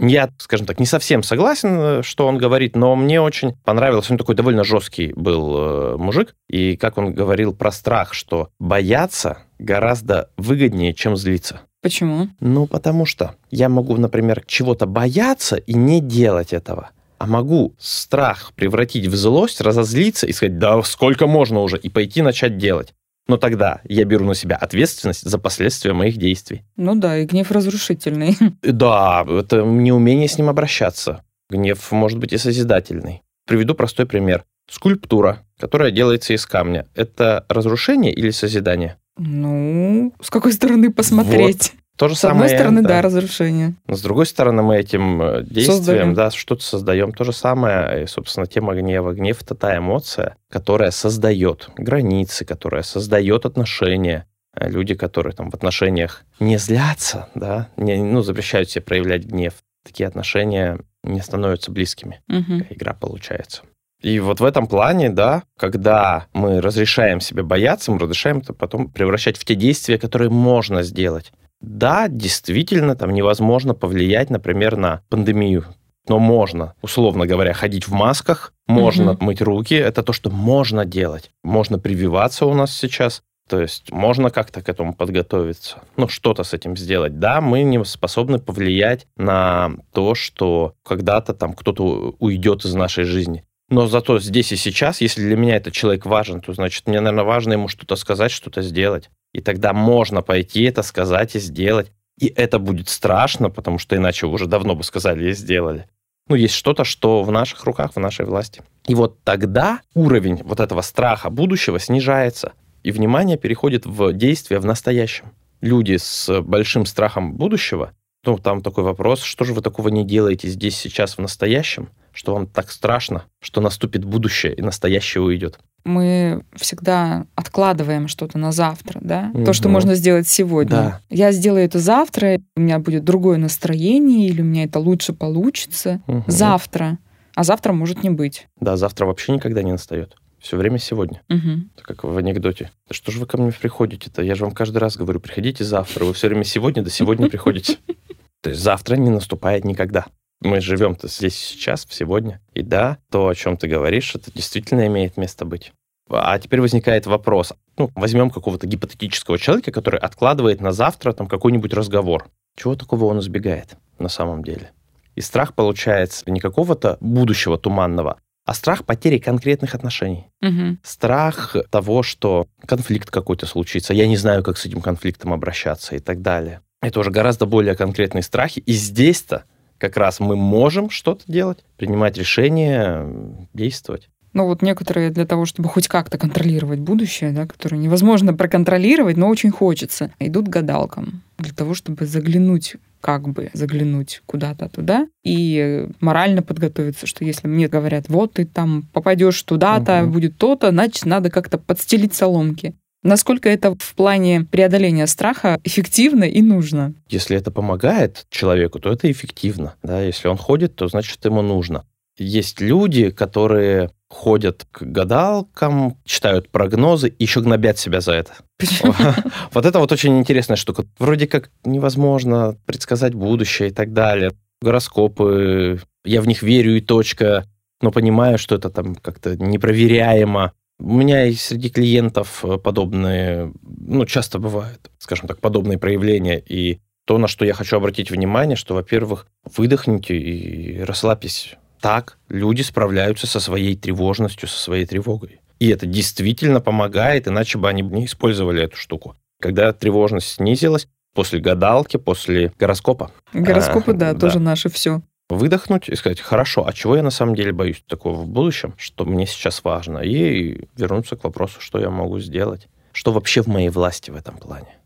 Я, 0.00 0.30
скажем 0.38 0.66
так, 0.66 0.80
не 0.80 0.86
совсем 0.86 1.22
согласен, 1.22 2.02
что 2.02 2.26
он 2.26 2.36
говорит, 2.36 2.74
но 2.74 2.96
мне 2.96 3.20
очень 3.20 3.54
понравилось. 3.64 4.10
Он 4.10 4.18
такой 4.18 4.34
довольно 4.34 4.64
жесткий 4.64 5.12
был 5.14 5.56
э, 5.56 5.96
мужик. 5.96 6.34
И 6.48 6.76
как 6.76 6.98
он 6.98 7.12
говорил 7.12 7.54
про 7.54 7.70
страх, 7.70 8.12
что 8.12 8.48
бояться 8.58 9.38
гораздо 9.60 10.30
выгоднее, 10.36 10.92
чем 10.92 11.16
злиться. 11.16 11.60
Почему? 11.82 12.28
Ну, 12.40 12.66
потому 12.66 13.06
что 13.06 13.36
я 13.50 13.68
могу, 13.68 13.96
например, 13.96 14.42
чего-то 14.46 14.86
бояться 14.86 15.56
и 15.56 15.74
не 15.74 16.00
делать 16.00 16.52
этого. 16.52 16.90
А 17.22 17.26
могу 17.26 17.76
страх 17.78 18.52
превратить 18.56 19.06
в 19.06 19.14
злость, 19.14 19.60
разозлиться 19.60 20.26
и 20.26 20.32
сказать, 20.32 20.58
да 20.58 20.82
сколько 20.82 21.28
можно 21.28 21.60
уже, 21.60 21.78
и 21.78 21.88
пойти 21.88 22.20
начать 22.20 22.58
делать. 22.58 22.94
Но 23.28 23.36
тогда 23.36 23.80
я 23.84 24.04
беру 24.04 24.24
на 24.24 24.34
себя 24.34 24.56
ответственность 24.56 25.22
за 25.22 25.38
последствия 25.38 25.92
моих 25.92 26.16
действий. 26.16 26.64
Ну 26.76 26.96
да, 26.96 27.18
и 27.18 27.24
гнев 27.24 27.52
разрушительный. 27.52 28.36
Да, 28.62 29.24
это 29.28 29.62
неумение 29.62 30.26
с 30.26 30.36
ним 30.36 30.48
обращаться. 30.48 31.22
Гнев 31.48 31.92
может 31.92 32.18
быть 32.18 32.32
и 32.32 32.38
созидательный. 32.38 33.22
Приведу 33.46 33.76
простой 33.76 34.06
пример. 34.06 34.44
Скульптура, 34.68 35.46
которая 35.60 35.92
делается 35.92 36.32
из 36.32 36.44
камня, 36.44 36.88
это 36.96 37.46
разрушение 37.48 38.12
или 38.12 38.30
созидание? 38.30 38.96
Ну, 39.16 40.12
с 40.20 40.28
какой 40.28 40.52
стороны 40.52 40.92
посмотреть? 40.92 41.74
То 41.96 42.08
же 42.08 42.14
с 42.14 42.20
самое, 42.20 42.44
одной 42.44 42.58
стороны, 42.58 42.82
да. 42.82 42.88
да, 42.88 43.02
разрушение. 43.02 43.74
С 43.86 44.02
другой 44.02 44.26
стороны, 44.26 44.62
мы 44.62 44.76
этим 44.76 45.22
э, 45.22 45.42
действием, 45.42 45.76
создаем. 45.76 46.14
да, 46.14 46.30
что-то 46.30 46.62
создаем. 46.62 47.12
То 47.12 47.24
же 47.24 47.32
самое, 47.32 48.04
и, 48.04 48.06
собственно, 48.06 48.46
тема 48.46 48.74
гнева. 48.74 49.12
Гнев– 49.12 49.42
это 49.42 49.54
та 49.54 49.76
эмоция, 49.76 50.36
которая 50.50 50.90
создает 50.90 51.68
границы, 51.76 52.44
которая 52.44 52.82
создает 52.82 53.44
отношения. 53.44 54.26
Э, 54.54 54.68
люди, 54.68 54.94
которые 54.94 55.34
там 55.34 55.50
в 55.50 55.54
отношениях 55.54 56.24
не 56.40 56.58
злятся, 56.58 57.28
да, 57.34 57.68
не, 57.76 57.96
ну, 57.96 58.22
запрещают 58.22 58.70
себе 58.70 58.82
проявлять 58.82 59.24
гнев, 59.24 59.54
такие 59.84 60.06
отношения 60.06 60.80
не 61.04 61.20
становятся 61.20 61.70
близкими. 61.70 62.22
Угу. 62.28 62.66
Игра 62.70 62.94
получается. 62.94 63.62
И 64.02 64.18
вот 64.18 64.40
в 64.40 64.44
этом 64.44 64.66
плане, 64.66 65.10
да, 65.10 65.44
когда 65.56 66.26
мы 66.32 66.60
разрешаем 66.60 67.20
себе 67.20 67.44
бояться, 67.44 67.92
мы 67.92 67.98
разрешаем 67.98 68.38
это 68.38 68.52
потом 68.52 68.90
превращать 68.90 69.36
в 69.38 69.44
те 69.44 69.54
действия, 69.54 69.96
которые 69.96 70.28
можно 70.28 70.82
сделать. 70.82 71.32
Да, 71.62 72.08
действительно, 72.08 72.96
там 72.96 73.14
невозможно 73.14 73.72
повлиять, 73.72 74.30
например, 74.30 74.76
на 74.76 75.02
пандемию. 75.08 75.64
Но 76.08 76.18
можно, 76.18 76.74
условно 76.82 77.26
говоря, 77.26 77.52
ходить 77.52 77.86
в 77.86 77.92
масках, 77.92 78.52
можно 78.66 79.12
угу. 79.12 79.24
мыть 79.24 79.40
руки. 79.40 79.74
Это 79.74 80.02
то, 80.02 80.12
что 80.12 80.30
можно 80.30 80.84
делать. 80.84 81.30
Можно 81.44 81.78
прививаться 81.78 82.46
у 82.46 82.54
нас 82.54 82.74
сейчас. 82.76 83.22
То 83.48 83.60
есть 83.60 83.92
можно 83.92 84.30
как-то 84.30 84.62
к 84.62 84.68
этому 84.68 84.94
подготовиться, 84.94 85.82
ну, 85.96 86.08
что-то 86.08 86.42
с 86.42 86.54
этим 86.54 86.76
сделать. 86.76 87.18
Да, 87.18 87.40
мы 87.40 87.62
не 87.62 87.84
способны 87.84 88.38
повлиять 88.38 89.06
на 89.16 89.72
то, 89.92 90.14
что 90.14 90.74
когда-то 90.84 91.34
там 91.34 91.52
кто-то 91.52 92.14
уйдет 92.18 92.64
из 92.64 92.74
нашей 92.74 93.04
жизни 93.04 93.44
Но 93.72 93.86
зато 93.86 94.18
здесь 94.18 94.52
и 94.52 94.56
сейчас, 94.56 95.00
если 95.00 95.22
для 95.22 95.34
меня 95.34 95.56
этот 95.56 95.72
человек 95.72 96.04
важен, 96.04 96.42
то 96.42 96.52
значит 96.52 96.86
мне, 96.86 97.00
наверное, 97.00 97.24
важно 97.24 97.54
ему 97.54 97.68
что-то 97.68 97.96
сказать, 97.96 98.30
что-то 98.30 98.60
сделать. 98.60 99.08
И 99.32 99.40
тогда 99.40 99.72
можно 99.72 100.20
пойти 100.20 100.64
это 100.64 100.82
сказать 100.82 101.36
и 101.36 101.38
сделать. 101.38 101.90
И 102.18 102.26
это 102.26 102.58
будет 102.58 102.90
страшно, 102.90 103.48
потому 103.48 103.78
что 103.78 103.96
иначе 103.96 104.26
уже 104.26 104.44
давно 104.44 104.74
бы 104.74 104.84
сказали 104.84 105.30
и 105.30 105.32
сделали. 105.32 105.86
Ну, 106.28 106.36
есть 106.36 106.52
что-то, 106.52 106.84
что 106.84 107.22
в 107.22 107.32
наших 107.32 107.64
руках, 107.64 107.92
в 107.94 107.98
нашей 107.98 108.26
власти. 108.26 108.62
И 108.86 108.94
вот 108.94 109.22
тогда 109.24 109.80
уровень 109.94 110.42
вот 110.44 110.60
этого 110.60 110.82
страха 110.82 111.30
будущего 111.30 111.80
снижается, 111.80 112.52
и 112.82 112.92
внимание 112.92 113.38
переходит 113.38 113.86
в 113.86 114.12
действие 114.12 114.60
в 114.60 114.66
настоящем. 114.66 115.32
Люди 115.62 115.96
с 115.96 116.42
большим 116.42 116.84
страхом 116.84 117.36
будущего, 117.36 117.92
ну, 118.26 118.36
там 118.36 118.60
такой 118.60 118.84
вопрос, 118.84 119.22
что 119.22 119.46
же 119.46 119.54
вы 119.54 119.62
такого 119.62 119.88
не 119.88 120.04
делаете 120.04 120.48
здесь, 120.48 120.76
сейчас, 120.76 121.16
в 121.16 121.22
настоящем, 121.22 121.88
что 122.12 122.34
вам 122.34 122.46
так 122.46 122.70
страшно, 122.70 123.24
что 123.40 123.60
наступит 123.60 124.04
будущее, 124.04 124.54
и 124.54 124.62
настоящее 124.62 125.22
уйдет 125.22 125.58
мы 125.84 126.44
всегда 126.54 127.26
откладываем 127.34 128.08
что-то 128.08 128.38
на 128.38 128.52
завтра, 128.52 129.00
да? 129.02 129.30
Угу. 129.34 129.44
То, 129.44 129.52
что 129.52 129.68
можно 129.68 129.94
сделать 129.94 130.28
сегодня. 130.28 130.70
Да. 130.70 131.00
Я 131.10 131.32
сделаю 131.32 131.64
это 131.64 131.78
завтра, 131.78 132.40
у 132.56 132.60
меня 132.60 132.78
будет 132.78 133.04
другое 133.04 133.38
настроение, 133.38 134.28
или 134.28 134.42
у 134.42 134.44
меня 134.44 134.64
это 134.64 134.78
лучше 134.78 135.12
получится 135.12 136.00
угу. 136.06 136.24
завтра. 136.26 136.98
А 137.34 137.44
завтра 137.44 137.72
может 137.72 138.02
не 138.02 138.10
быть. 138.10 138.46
Да, 138.60 138.76
завтра 138.76 139.06
вообще 139.06 139.32
никогда 139.32 139.62
не 139.62 139.72
настает. 139.72 140.16
Все 140.38 140.56
время 140.56 140.78
сегодня. 140.78 141.22
Угу. 141.30 141.82
Как 141.82 142.04
в 142.04 142.16
анекдоте. 142.16 142.70
Да 142.88 142.94
что 142.94 143.10
же 143.12 143.20
вы 143.20 143.26
ко 143.26 143.38
мне 143.38 143.52
приходите-то? 143.52 144.22
Я 144.22 144.34
же 144.34 144.44
вам 144.44 144.52
каждый 144.52 144.78
раз 144.78 144.96
говорю, 144.96 145.20
приходите 145.20 145.64
завтра. 145.64 146.04
Вы 146.04 146.14
все 146.14 146.28
время 146.28 146.44
сегодня, 146.44 146.82
до 146.82 146.90
сегодня 146.90 147.28
приходите. 147.28 147.78
То 148.42 148.50
есть 148.50 148.62
завтра 148.62 148.96
не 148.96 149.10
наступает 149.10 149.64
никогда 149.64 150.06
мы 150.44 150.60
живем-то 150.60 151.08
здесь 151.08 151.36
сейчас, 151.36 151.86
сегодня. 151.90 152.40
И 152.54 152.62
да, 152.62 152.98
то, 153.10 153.28
о 153.28 153.34
чем 153.34 153.56
ты 153.56 153.68
говоришь, 153.68 154.14
это 154.14 154.32
действительно 154.32 154.86
имеет 154.86 155.16
место 155.16 155.44
быть. 155.44 155.72
А 156.10 156.38
теперь 156.38 156.60
возникает 156.60 157.06
вопрос. 157.06 157.52
Ну, 157.78 157.90
возьмем 157.94 158.30
какого-то 158.30 158.66
гипотетического 158.66 159.38
человека, 159.38 159.72
который 159.72 159.98
откладывает 159.98 160.60
на 160.60 160.72
завтра 160.72 161.12
там 161.12 161.26
какой-нибудь 161.26 161.72
разговор. 161.72 162.28
Чего 162.56 162.74
такого 162.74 163.06
он 163.06 163.20
избегает 163.20 163.76
на 163.98 164.08
самом 164.08 164.44
деле? 164.44 164.72
И 165.14 165.20
страх 165.20 165.54
получается 165.54 166.30
не 166.30 166.40
какого-то 166.40 166.98
будущего 167.00 167.58
туманного, 167.58 168.18
а 168.44 168.54
страх 168.54 168.84
потери 168.84 169.18
конкретных 169.18 169.74
отношений. 169.74 170.26
Угу. 170.42 170.78
Страх 170.82 171.56
того, 171.70 172.02
что 172.02 172.46
конфликт 172.66 173.10
какой-то 173.10 173.46
случится, 173.46 173.94
я 173.94 174.06
не 174.06 174.16
знаю, 174.16 174.42
как 174.42 174.58
с 174.58 174.66
этим 174.66 174.80
конфликтом 174.80 175.32
обращаться 175.32 175.94
и 175.94 175.98
так 175.98 176.22
далее. 176.22 176.60
Это 176.80 176.98
уже 176.98 177.10
гораздо 177.10 177.46
более 177.46 177.76
конкретные 177.76 178.22
страхи. 178.22 178.58
И 178.58 178.72
здесь-то 178.72 179.44
как 179.82 179.96
раз 179.96 180.20
мы 180.20 180.36
можем 180.36 180.90
что-то 180.90 181.24
делать, 181.26 181.58
принимать 181.76 182.16
решения, 182.16 183.04
действовать. 183.52 184.08
Ну 184.32 184.46
вот 184.46 184.62
некоторые 184.62 185.10
для 185.10 185.26
того, 185.26 185.44
чтобы 185.44 185.68
хоть 185.68 185.88
как-то 185.88 186.18
контролировать 186.18 186.78
будущее, 186.78 187.32
да, 187.32 187.46
которое 187.46 187.78
невозможно 187.78 188.32
проконтролировать, 188.32 189.16
но 189.16 189.28
очень 189.28 189.50
хочется, 189.50 190.12
идут 190.20 190.46
к 190.46 190.50
гадалкам 190.50 191.22
для 191.36 191.52
того, 191.52 191.74
чтобы 191.74 192.06
заглянуть 192.06 192.76
как 193.00 193.28
бы 193.28 193.50
заглянуть 193.52 194.22
куда-то 194.26 194.68
туда 194.68 195.08
и 195.24 195.88
морально 196.00 196.42
подготовиться, 196.42 197.08
что 197.08 197.24
если 197.24 197.48
мне 197.48 197.66
говорят, 197.66 198.04
вот 198.08 198.34
ты 198.34 198.44
там 198.46 198.84
попадешь 198.92 199.42
туда-то, 199.42 200.04
угу. 200.04 200.12
будет 200.12 200.36
то-то, 200.36 200.70
значит, 200.70 201.04
надо 201.04 201.28
как-то 201.28 201.58
подстелить 201.58 202.14
соломки. 202.14 202.74
Насколько 203.02 203.48
это 203.48 203.74
в 203.78 203.94
плане 203.94 204.46
преодоления 204.50 205.06
страха 205.06 205.58
эффективно 205.64 206.24
и 206.24 206.40
нужно? 206.40 206.94
Если 207.08 207.36
это 207.36 207.50
помогает 207.50 208.26
человеку, 208.30 208.78
то 208.78 208.92
это 208.92 209.10
эффективно. 209.10 209.74
Да? 209.82 210.00
Если 210.00 210.28
он 210.28 210.36
ходит, 210.36 210.76
то 210.76 210.86
значит 210.86 211.24
ему 211.24 211.42
нужно. 211.42 211.84
Есть 212.16 212.60
люди, 212.60 213.10
которые 213.10 213.90
ходят 214.08 214.66
к 214.70 214.82
гадалкам, 214.82 215.96
читают 216.04 216.50
прогнозы 216.50 217.08
и 217.08 217.24
еще 217.24 217.40
гнобят 217.40 217.78
себя 217.78 218.00
за 218.00 218.12
это. 218.12 218.34
Вот 219.52 219.66
это 219.66 219.78
вот 219.78 219.90
очень 219.90 220.18
интересная 220.18 220.56
штука. 220.56 220.84
Вроде 220.98 221.26
как 221.26 221.50
невозможно 221.64 222.56
предсказать 222.66 223.14
будущее 223.14 223.70
и 223.70 223.72
так 223.72 223.92
далее. 223.92 224.32
Гороскопы, 224.60 225.80
я 226.04 226.20
в 226.20 226.28
них 226.28 226.42
верю 226.42 226.76
и 226.76 226.80
точка, 226.80 227.46
но 227.80 227.90
понимаю, 227.90 228.38
что 228.38 228.54
это 228.54 228.70
там 228.70 228.94
как-то 228.94 229.36
непроверяемо. 229.36 230.52
У 230.82 230.94
меня 230.94 231.26
и 231.26 231.34
среди 231.34 231.70
клиентов 231.70 232.44
э, 232.44 232.58
подобные, 232.58 233.52
ну, 233.62 234.04
часто 234.04 234.40
бывают, 234.40 234.90
скажем 234.98 235.28
так, 235.28 235.40
подобные 235.40 235.78
проявления. 235.78 236.40
И 236.40 236.80
то, 237.06 237.18
на 237.18 237.28
что 237.28 237.44
я 237.44 237.54
хочу 237.54 237.76
обратить 237.76 238.10
внимание, 238.10 238.56
что, 238.56 238.74
во-первых, 238.74 239.28
выдохните 239.56 240.16
и 240.16 240.80
расслабьтесь. 240.80 241.54
Так 241.80 242.18
люди 242.28 242.62
справляются 242.62 243.28
со 243.28 243.38
своей 243.38 243.76
тревожностью, 243.76 244.48
со 244.48 244.58
своей 244.58 244.84
тревогой. 244.84 245.40
И 245.60 245.68
это 245.68 245.86
действительно 245.86 246.60
помогает, 246.60 247.28
иначе 247.28 247.58
бы 247.58 247.68
они 247.68 247.82
не 247.82 248.06
использовали 248.06 248.64
эту 248.64 248.76
штуку. 248.76 249.16
Когда 249.40 249.72
тревожность 249.72 250.28
снизилась, 250.28 250.88
после 251.14 251.38
гадалки, 251.38 251.96
после 251.96 252.52
гороскопа. 252.58 253.12
Гороскопы, 253.32 253.92
а, 253.92 253.94
да, 253.94 254.12
да, 254.14 254.18
тоже 254.18 254.40
наше 254.40 254.68
все 254.68 255.02
выдохнуть 255.36 255.88
и 255.88 255.96
сказать, 255.96 256.20
хорошо, 256.20 256.66
а 256.66 256.72
чего 256.72 256.96
я 256.96 257.02
на 257.02 257.10
самом 257.10 257.34
деле 257.34 257.52
боюсь 257.52 257.82
такого 257.86 258.20
в 258.20 258.28
будущем, 258.28 258.74
что 258.76 259.04
мне 259.04 259.26
сейчас 259.26 259.64
важно, 259.64 259.98
и 259.98 260.66
вернуться 260.76 261.16
к 261.16 261.24
вопросу, 261.24 261.60
что 261.60 261.78
я 261.78 261.90
могу 261.90 262.18
сделать, 262.20 262.68
что 262.92 263.12
вообще 263.12 263.42
в 263.42 263.46
моей 263.46 263.68
власти 263.68 264.10
в 264.10 264.16
этом 264.16 264.36
плане. 264.36 264.78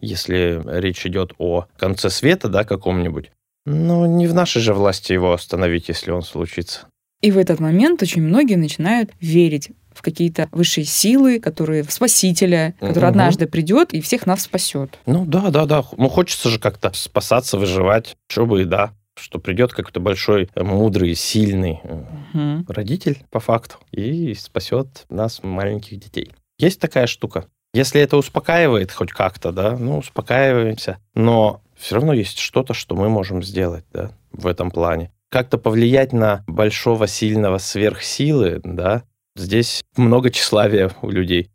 Если 0.00 0.62
речь 0.80 1.06
идет 1.06 1.32
о 1.38 1.66
конце 1.78 2.10
света, 2.10 2.48
да, 2.48 2.64
каком-нибудь, 2.64 3.30
ну, 3.64 4.06
не 4.06 4.26
в 4.26 4.34
нашей 4.34 4.62
же 4.62 4.74
власти 4.74 5.12
его 5.12 5.32
остановить, 5.32 5.88
если 5.88 6.10
он 6.10 6.22
случится. 6.22 6.86
И 7.22 7.30
в 7.30 7.38
этот 7.38 7.60
момент 7.60 8.02
очень 8.02 8.22
многие 8.22 8.56
начинают 8.56 9.10
верить 9.20 9.70
в 9.92 10.02
какие-то 10.02 10.48
высшие 10.52 10.84
силы, 10.84 11.40
которые 11.40 11.82
в 11.82 11.90
спасителя, 11.90 12.74
который 12.78 13.04
угу. 13.04 13.08
однажды 13.08 13.46
придет 13.46 13.94
и 13.94 14.02
всех 14.02 14.26
нас 14.26 14.42
спасет. 14.42 14.98
Ну 15.06 15.24
да, 15.24 15.50
да, 15.50 15.64
да. 15.64 15.82
Ну 15.96 16.08
хочется 16.08 16.50
же 16.50 16.58
как-то 16.58 16.92
спасаться, 16.94 17.58
выживать. 17.58 18.16
Что 18.28 18.44
бы 18.44 18.62
и 18.62 18.64
да 18.64 18.92
что 19.18 19.38
придет 19.38 19.72
какой-то 19.72 20.00
большой, 20.00 20.48
э, 20.54 20.62
мудрый, 20.62 21.14
сильный 21.14 21.80
угу. 21.82 22.64
родитель, 22.68 23.24
по 23.30 23.40
факту, 23.40 23.76
и 23.90 24.34
спасет 24.34 25.06
нас, 25.08 25.42
маленьких 25.42 25.98
детей. 25.98 26.32
Есть 26.58 26.80
такая 26.80 27.06
штука. 27.06 27.46
Если 27.74 28.00
это 28.00 28.16
успокаивает 28.16 28.92
хоть 28.92 29.12
как-то, 29.12 29.52
да, 29.52 29.76
ну, 29.76 29.98
успокаиваемся, 29.98 30.98
но 31.14 31.60
все 31.76 31.96
равно 31.96 32.12
есть 32.12 32.38
что-то, 32.38 32.72
что 32.72 32.94
мы 32.94 33.08
можем 33.08 33.42
сделать, 33.42 33.84
да, 33.92 34.12
в 34.32 34.46
этом 34.46 34.70
плане. 34.70 35.12
Как-то 35.30 35.58
повлиять 35.58 36.12
на 36.12 36.44
большого, 36.46 37.06
сильного 37.06 37.58
сверхсилы, 37.58 38.60
да, 38.64 39.02
здесь 39.34 39.82
много 39.96 40.30
тщеславия 40.30 40.92
у 41.02 41.10
людей 41.10 41.50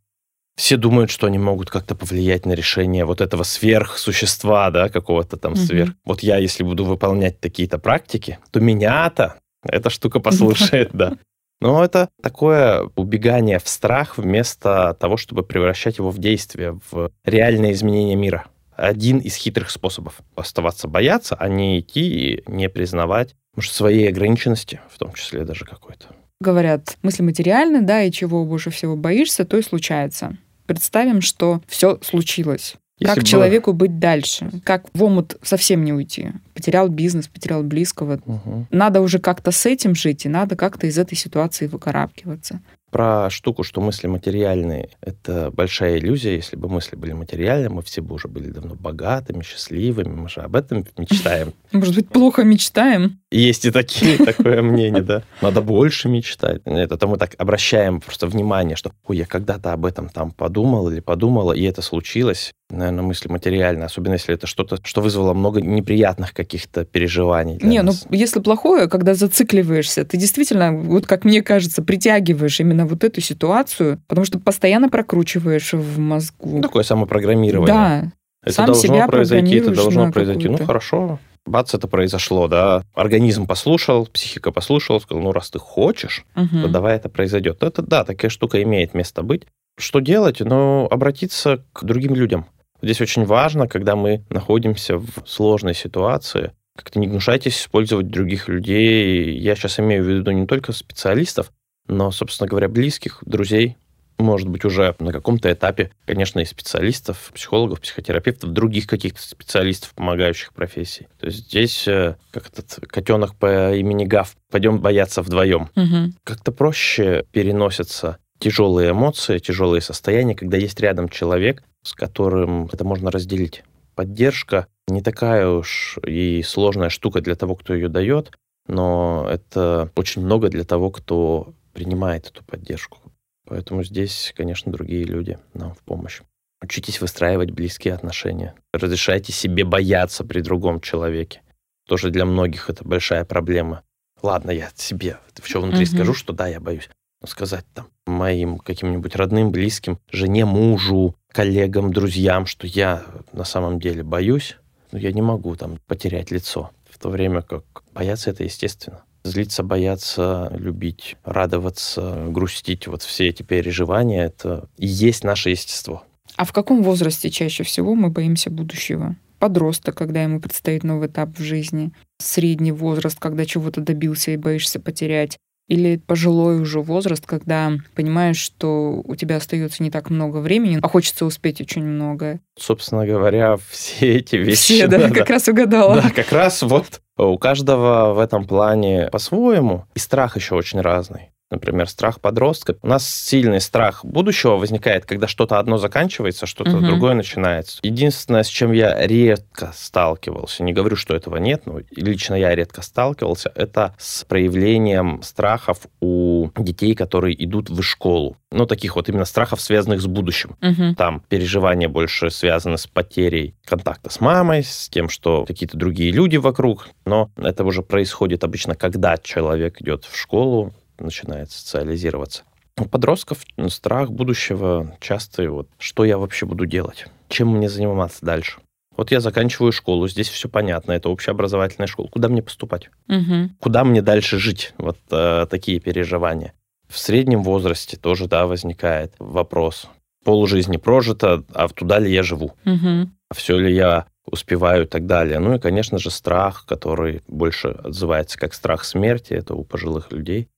все 0.62 0.78
думают, 0.78 1.10
что 1.10 1.26
они 1.26 1.40
могут 1.40 1.72
как-то 1.72 1.96
повлиять 1.96 2.46
на 2.46 2.52
решение 2.52 3.04
вот 3.04 3.20
этого 3.20 3.42
сверхсущества, 3.42 4.70
да, 4.70 4.90
какого-то 4.90 5.36
там 5.36 5.54
mm-hmm. 5.54 5.66
сверх. 5.66 5.94
Вот 6.06 6.22
я, 6.22 6.38
если 6.38 6.62
буду 6.62 6.86
выполнять 6.86 7.40
такие-то 7.40 7.80
практики, 7.80 8.38
то 8.52 8.60
меня-то 8.60 9.40
эта 9.64 9.90
штука 9.90 10.20
послушает, 10.22 10.92
да. 10.94 11.18
Но 11.62 11.84
это 11.84 12.10
такое 12.22 12.88
убегание 12.96 13.58
в 13.58 13.68
страх 13.68 14.20
вместо 14.20 14.96
того, 15.00 15.18
чтобы 15.18 15.42
превращать 15.42 15.98
его 15.98 16.12
в 16.12 16.20
действие, 16.20 16.80
в 16.92 17.10
реальное 17.26 17.72
изменение 17.72 18.16
мира. 18.16 18.46
Один 18.76 19.18
из 19.18 19.36
хитрых 19.38 19.72
способов 19.72 20.22
оставаться 20.36 20.88
бояться, 20.88 21.36
а 21.40 21.48
не 21.48 21.80
идти 21.80 22.36
и 22.36 22.44
не 22.46 22.70
признавать, 22.70 23.36
может, 23.56 23.74
своей 23.74 24.08
ограниченности, 24.08 24.80
в 24.92 25.00
том 25.00 25.14
числе 25.14 25.44
даже 25.44 25.66
какой-то 25.66 26.06
говорят, 26.40 26.98
мысли 27.04 27.22
материальны, 27.22 27.82
да, 27.82 28.02
и 28.02 28.12
чего 28.12 28.44
больше 28.46 28.72
всего 28.72 28.96
боишься, 28.96 29.46
то 29.46 29.58
и 29.58 29.62
случается. 29.62 30.38
Представим, 30.72 31.22
что 31.22 31.62
все 31.68 32.00
случилось. 32.02 32.76
Если 32.98 33.16
как 33.16 33.24
бы... 33.24 33.28
человеку 33.28 33.74
быть 33.74 34.00
дальше? 34.00 34.50
Как 34.64 34.86
в 34.94 35.04
омут 35.04 35.36
совсем 35.42 35.84
не 35.84 35.92
уйти? 35.92 36.34
Потерял 36.54 36.88
бизнес, 36.88 37.28
потерял 37.28 37.64
близкого. 37.64 38.22
Угу. 38.26 38.68
Надо 38.70 39.02
уже 39.02 39.20
как-то 39.20 39.52
с 39.52 39.66
этим 39.66 39.96
жить, 39.96 40.26
и 40.26 40.30
надо 40.30 40.56
как-то 40.56 40.88
из 40.88 40.98
этой 40.98 41.16
ситуации 41.16 41.68
выкарабкиваться 41.68 42.62
про 42.92 43.30
штуку, 43.30 43.64
что 43.64 43.82
мысли 43.82 44.08
материальные, 44.08 44.90
это 45.02 45.50
большая 45.52 45.98
иллюзия. 45.98 46.36
Если 46.36 46.56
бы 46.56 46.70
мысли 46.70 46.96
были 46.96 47.14
материальные, 47.14 47.70
мы 47.70 47.82
все 47.82 48.02
бы 48.02 48.16
уже 48.16 48.28
были 48.28 48.50
давно 48.50 48.76
богатыми, 48.76 49.42
счастливыми. 49.44 50.10
Мы 50.10 50.30
же 50.30 50.42
об 50.42 50.56
этом 50.56 50.86
мечтаем. 50.98 51.54
Может 51.72 51.96
быть, 51.96 52.10
плохо 52.10 52.44
мечтаем? 52.44 53.20
Есть 53.32 53.66
и 53.66 53.72
такие, 53.72 54.18
такое 54.26 54.62
мнение, 54.62 55.02
да. 55.02 55.24
Надо 55.42 55.62
больше 55.62 56.10
мечтать. 56.10 56.62
Это 56.66 57.08
мы 57.08 57.18
так 57.18 57.36
обращаем 57.38 58.02
просто 58.02 58.28
внимание, 58.28 58.76
что, 58.76 58.92
ой, 59.08 59.18
я 59.18 59.26
когда-то 59.26 59.72
об 59.72 59.86
этом 59.86 60.10
там 60.10 60.32
подумал 60.32 60.90
или 60.90 61.00
подумала, 61.00 61.54
и 61.54 61.64
это 61.64 61.82
случилось. 61.82 62.54
Наверное, 62.70 63.04
мысли 63.04 63.28
материальные, 63.28 63.86
особенно 63.86 64.14
если 64.14 64.34
это 64.34 64.48
что-то, 64.48 64.78
что 64.84 65.02
вызвало 65.02 65.34
много 65.34 65.62
неприятных 65.62 66.34
каких-то 66.34 66.86
переживаний. 66.86 67.58
Не, 67.62 67.82
нас. 67.82 68.06
ну 68.10 68.18
если 68.18 68.40
плохое, 68.40 68.88
когда 68.88 69.14
зацикливаешься, 69.14 70.06
ты 70.06 70.18
действительно, 70.18 70.72
вот 70.74 71.06
как 71.06 71.26
мне 71.26 71.42
кажется, 71.42 71.84
притягиваешь 71.84 72.60
именно 72.60 72.81
вот 72.86 73.04
эту 73.04 73.22
ситуацию, 73.22 74.00
потому 74.08 74.26
что 74.26 74.40
постоянно 74.40 74.90
прокручиваешь 74.90 75.74
в 75.74 76.00
мозгу. 76.00 76.58
Ну, 76.58 76.62
такое 76.62 76.84
самопрограммирование. 76.84 77.74
Да. 77.74 78.12
Это 78.44 78.56
Сам 78.56 78.66
должно 78.68 78.82
себя 78.82 79.08
произойти, 79.08 79.56
это 79.56 79.76
должно 79.76 80.12
произойти. 80.12 80.50
Ну, 80.50 80.58
хорошо, 80.58 81.20
бац, 81.46 81.74
это 81.74 81.88
произошло, 81.88 82.48
да. 82.48 82.84
Организм 82.96 83.46
послушал, 83.46 84.08
психика 84.08 84.52
послушала, 84.52 85.00
сказал, 85.00 85.24
ну, 85.24 85.32
раз 85.32 85.52
ты 85.52 85.60
хочешь, 85.60 86.26
Мгм. 86.36 86.64
то 86.64 86.68
давай 86.68 86.96
это 86.96 87.10
произойдет. 87.10 87.62
Это, 87.62 87.82
да, 87.82 88.04
такая 88.04 88.30
штука 88.30 88.62
имеет 88.64 88.94
место 88.94 89.22
быть. 89.22 89.46
Что 89.78 90.00
делать? 90.00 90.40
Ну, 90.40 90.88
обратиться 90.90 91.64
к 91.74 91.84
другим 91.84 92.16
людям. 92.16 92.46
Здесь 92.82 93.00
очень 93.00 93.26
важно, 93.26 93.68
когда 93.68 93.96
мы 93.96 94.24
находимся 94.30 94.98
в 94.98 95.24
сложной 95.28 95.76
ситуации, 95.76 96.52
как-то 96.76 97.00
не 97.00 97.08
гнушайтесь 97.08 97.60
использовать 97.60 98.08
других 98.10 98.48
людей. 98.48 99.38
Я 99.38 99.56
сейчас 99.56 99.80
имею 99.80 100.04
в 100.04 100.08
виду 100.08 100.32
не 100.32 100.48
только 100.48 100.72
специалистов, 100.74 101.52
но, 101.88 102.12
собственно 102.12 102.48
говоря, 102.48 102.70
близких, 102.70 103.20
друзей, 103.26 103.78
может 104.22 104.48
быть, 104.48 104.64
уже 104.66 104.96
на 105.00 105.12
каком-то 105.12 105.52
этапе, 105.52 105.92
конечно, 106.06 106.40
и 106.40 106.46
специалистов, 106.46 107.32
психологов, 107.34 107.82
психотерапевтов, 107.82 108.52
других 108.52 108.88
каких-то 108.88 109.22
специалистов, 109.22 109.94
помогающих 109.96 110.54
профессий. 110.54 111.08
То 111.20 111.26
есть 111.26 111.48
здесь, 111.48 111.88
э, 111.88 112.16
как 112.32 112.48
этот 112.50 112.88
котенок 112.88 113.36
по 113.36 113.74
имени 113.74 114.06
Гав, 114.06 114.36
пойдем 114.52 114.80
бояться 114.80 115.22
вдвоем. 115.22 115.70
Мгм. 115.76 116.14
Как-то 116.24 116.52
проще 116.52 117.26
переносятся 117.32 118.18
тяжелые 118.40 118.92
эмоции, 118.92 119.40
тяжелые 119.40 119.82
состояния, 119.82 120.36
когда 120.36 120.58
есть 120.58 120.80
рядом 120.80 121.10
человек, 121.10 121.64
с 121.84 121.94
которым 121.94 122.70
это 122.72 122.84
можно 122.84 123.12
разделить. 123.12 123.64
Поддержка 123.96 124.68
не 124.88 125.02
такая 125.02 125.48
уж 125.48 125.98
и 126.06 126.44
сложная 126.44 126.90
штука 126.90 127.22
для 127.22 127.36
того, 127.36 127.56
кто 127.56 127.74
ее 127.74 127.88
дает, 127.88 128.32
но 128.68 129.28
это 129.30 129.92
очень 129.96 130.24
много 130.24 130.50
для 130.50 130.64
того, 130.64 130.92
кто 130.92 131.54
принимает 131.74 132.28
эту 132.28 132.44
поддержку. 132.44 133.00
Поэтому 133.46 133.84
здесь, 133.84 134.34
конечно, 134.36 134.72
другие 134.72 135.04
люди 135.04 135.38
нам 135.54 135.74
в 135.74 135.80
помощь. 135.80 136.22
Учитесь 136.64 137.02
выстраивать 137.02 137.52
близкие 137.52 137.94
отношения. 137.94 138.54
Разрешайте 138.72 139.32
себе 139.34 139.64
бояться 139.64 140.24
при 140.24 140.42
другом 140.42 140.80
человеке. 140.80 141.42
Тоже 141.88 142.12
для 142.12 142.26
многих 142.26 142.70
это 142.70 142.84
большая 142.88 143.26
проблема. 143.26 143.82
Ладно, 144.22 144.52
я 144.52 144.70
себе 144.76 145.18
все 145.42 145.60
внутри 145.60 145.86
Мгм. 145.86 145.88
скажу, 145.88 146.14
что 146.14 146.34
да, 146.34 146.48
я 146.48 146.60
боюсь. 146.60 146.90
Но 147.22 147.28
сказать 147.28 147.66
там 147.74 147.88
моим 148.06 148.58
каким-нибудь 148.60 149.16
родным, 149.16 149.52
близким, 149.52 150.00
жене, 150.12 150.46
мужу, 150.46 151.16
коллегам, 151.32 151.92
друзьям, 151.94 152.46
что 152.46 152.68
я 152.68 153.04
на 153.34 153.44
самом 153.44 153.80
деле 153.80 154.04
боюсь, 154.04 154.58
но 154.92 155.00
я 155.00 155.12
не 155.12 155.22
могу 155.22 155.56
там 155.56 155.80
потерять 155.88 156.32
лицо. 156.32 156.72
В 156.90 157.00
то 157.00 157.10
время 157.10 157.42
как 157.42 157.64
бояться 157.94 158.30
это 158.30 158.44
естественно. 158.44 159.04
Злиться, 159.24 159.64
бояться, 159.64 160.52
любить, 160.56 161.16
радоваться, 161.24 162.26
грустить, 162.28 162.88
вот 162.88 163.04
все 163.04 163.28
эти 163.28 163.44
переживания, 163.44 164.26
это 164.26 164.68
и 164.78 164.88
есть 164.88 165.24
наше 165.24 165.52
естество. 165.52 166.04
А 166.38 166.46
в 166.46 166.54
каком 166.54 166.82
возрасте 166.82 167.30
чаще 167.30 167.64
всего 167.64 167.96
мы 167.96 168.10
боимся 168.10 168.50
будущего? 168.50 169.16
Подросток, 169.40 169.96
когда 169.96 170.24
ему 170.24 170.40
предстоит 170.40 170.84
новый 170.84 171.08
этап 171.08 171.38
в 171.38 171.42
жизни. 171.42 171.92
Средний 172.20 172.72
возраст, 172.72 173.20
когда 173.20 173.46
чего-то 173.46 173.82
добился 173.82 174.32
и 174.32 174.38
боишься 174.38 174.80
потерять. 174.80 175.38
Или 175.68 175.98
пожилой 175.98 176.60
уже 176.60 176.82
возраст, 176.82 177.26
когда 177.26 177.72
понимаешь, 177.96 178.38
что 178.38 179.02
у 179.06 179.16
тебя 179.16 179.38
остается 179.38 179.84
не 179.84 179.90
так 179.90 180.10
много 180.10 180.38
времени, 180.38 180.80
а 180.82 180.88
хочется 180.88 181.26
успеть 181.26 181.62
очень 181.62 181.84
многое. 181.84 182.42
Собственно 182.60 183.06
говоря, 183.06 183.58
все 183.70 184.18
эти 184.18 184.36
вещи... 184.36 184.58
Все, 184.58 184.88
да, 184.88 185.10
как 185.10 185.30
раз 185.30 185.48
угадала. 185.48 186.02
Да, 186.02 186.10
как 186.10 186.32
раз 186.32 186.62
вот 186.62 187.01
у 187.18 187.38
каждого 187.38 188.14
в 188.14 188.20
этом 188.20 188.46
плане 188.46 189.10
по-своему. 189.12 189.86
И 189.94 190.00
страх 190.00 190.36
еще 190.36 190.56
очень 190.56 190.82
разный. 190.82 191.31
Например, 191.52 191.88
страх 191.88 192.20
подростка. 192.22 192.76
У 192.82 192.88
нас 192.88 193.08
сильный 193.08 193.60
страх 193.62 194.04
будущего 194.06 194.56
возникает, 194.56 195.06
когда 195.06 195.28
что-то 195.28 195.60
одно 195.60 195.78
заканчивается, 195.78 196.46
что-то 196.46 196.78
Мгм. 196.78 196.86
другое 196.88 197.14
начинается. 197.14 197.80
Единственное, 197.84 198.44
с 198.44 198.48
чем 198.48 198.72
я 198.72 199.06
редко 199.06 199.72
сталкивался, 199.76 200.64
не 200.64 200.74
говорю, 200.74 200.96
что 200.96 201.14
этого 201.16 201.38
нет, 201.38 201.64
но 201.66 201.82
лично 201.96 202.36
я 202.36 202.56
редко 202.56 202.82
сталкивался, 202.82 203.52
это 203.54 203.94
с 204.00 204.24
проявлением 204.24 205.22
страхов 205.24 205.80
у 206.00 206.50
детей, 206.58 206.96
которые 206.96 207.44
идут 207.44 207.70
в 207.70 207.82
школу. 207.84 208.38
Ну, 208.52 208.66
таких 208.66 208.96
вот 208.96 209.08
именно 209.10 209.26
страхов, 209.26 209.62
связанных 209.62 210.02
с 210.02 210.08
будущим. 210.08 210.56
Мгм. 210.62 210.96
Там 210.96 211.22
переживания 211.30 211.88
больше 211.90 212.30
связаны 212.30 212.78
с 212.78 212.88
потерей 212.88 213.56
контакта 213.66 214.10
с 214.10 214.20
мамой, 214.20 214.64
с 214.64 214.90
тем, 214.90 215.10
что 215.10 215.46
какие-то 215.46 215.78
другие 215.78 216.12
люди 216.12 216.38
вокруг. 216.38 216.90
Но 217.06 217.30
это 217.38 217.64
уже 217.64 217.82
происходит 217.82 218.44
обычно, 218.44 218.76
когда 218.76 219.18
человек 219.18 219.82
идет 219.82 220.06
в 220.06 220.18
школу, 220.18 220.74
начинает 221.02 221.52
социализироваться. 221.52 222.44
У 222.78 222.86
подростков 222.86 223.44
страх 223.68 224.12
будущего 224.12 224.98
часто 225.00 225.50
вот, 225.52 225.70
что 225.78 226.06
я 226.06 226.18
вообще 226.18 226.46
буду 226.46 226.66
делать, 226.66 227.06
чем 227.28 227.50
мне 227.50 227.70
заниматься 227.70 228.26
дальше. 228.26 228.60
Вот 228.98 229.12
я 229.12 229.20
заканчиваю 229.20 229.72
школу, 229.72 230.08
здесь 230.08 230.30
все 230.30 230.50
понятно, 230.50 230.92
это 230.92 231.10
общеобразовательная 231.10 231.88
школа. 231.88 232.08
Куда 232.08 232.28
мне 232.28 232.42
поступать? 232.42 232.90
Мгм. 233.08 233.56
Куда 233.60 233.84
мне 233.84 234.02
дальше 234.02 234.38
жить? 234.38 234.74
Вот 234.78 234.98
э, 235.12 235.48
такие 235.50 235.80
переживания. 235.80 236.54
В 236.90 236.98
среднем 236.98 237.42
возрасте 237.44 237.98
тоже, 237.98 238.28
да, 238.28 238.48
возникает 238.48 239.14
вопрос. 239.18 239.88
Полжизни 240.26 240.78
прожито, 240.78 241.44
а 241.54 241.68
туда 241.70 242.00
ли 242.00 242.14
я 242.14 242.22
живу? 242.22 242.54
Мгм. 242.66 243.16
все 243.34 243.58
ли 243.58 243.74
я 243.74 244.08
успеваю 244.26 244.84
и 244.84 244.88
так 244.88 245.06
далее. 245.06 245.40
Ну 245.40 245.56
и, 245.56 245.60
конечно 245.60 245.98
же, 245.98 246.12
страх, 246.12 246.66
который 246.68 247.22
больше 247.28 247.70
отзывается 247.70 248.38
как 248.38 248.54
страх 248.54 248.84
смерти, 248.84 249.34
это 249.34 249.56
у 249.56 249.64
пожилых 249.64 250.12
людей. 250.12 250.50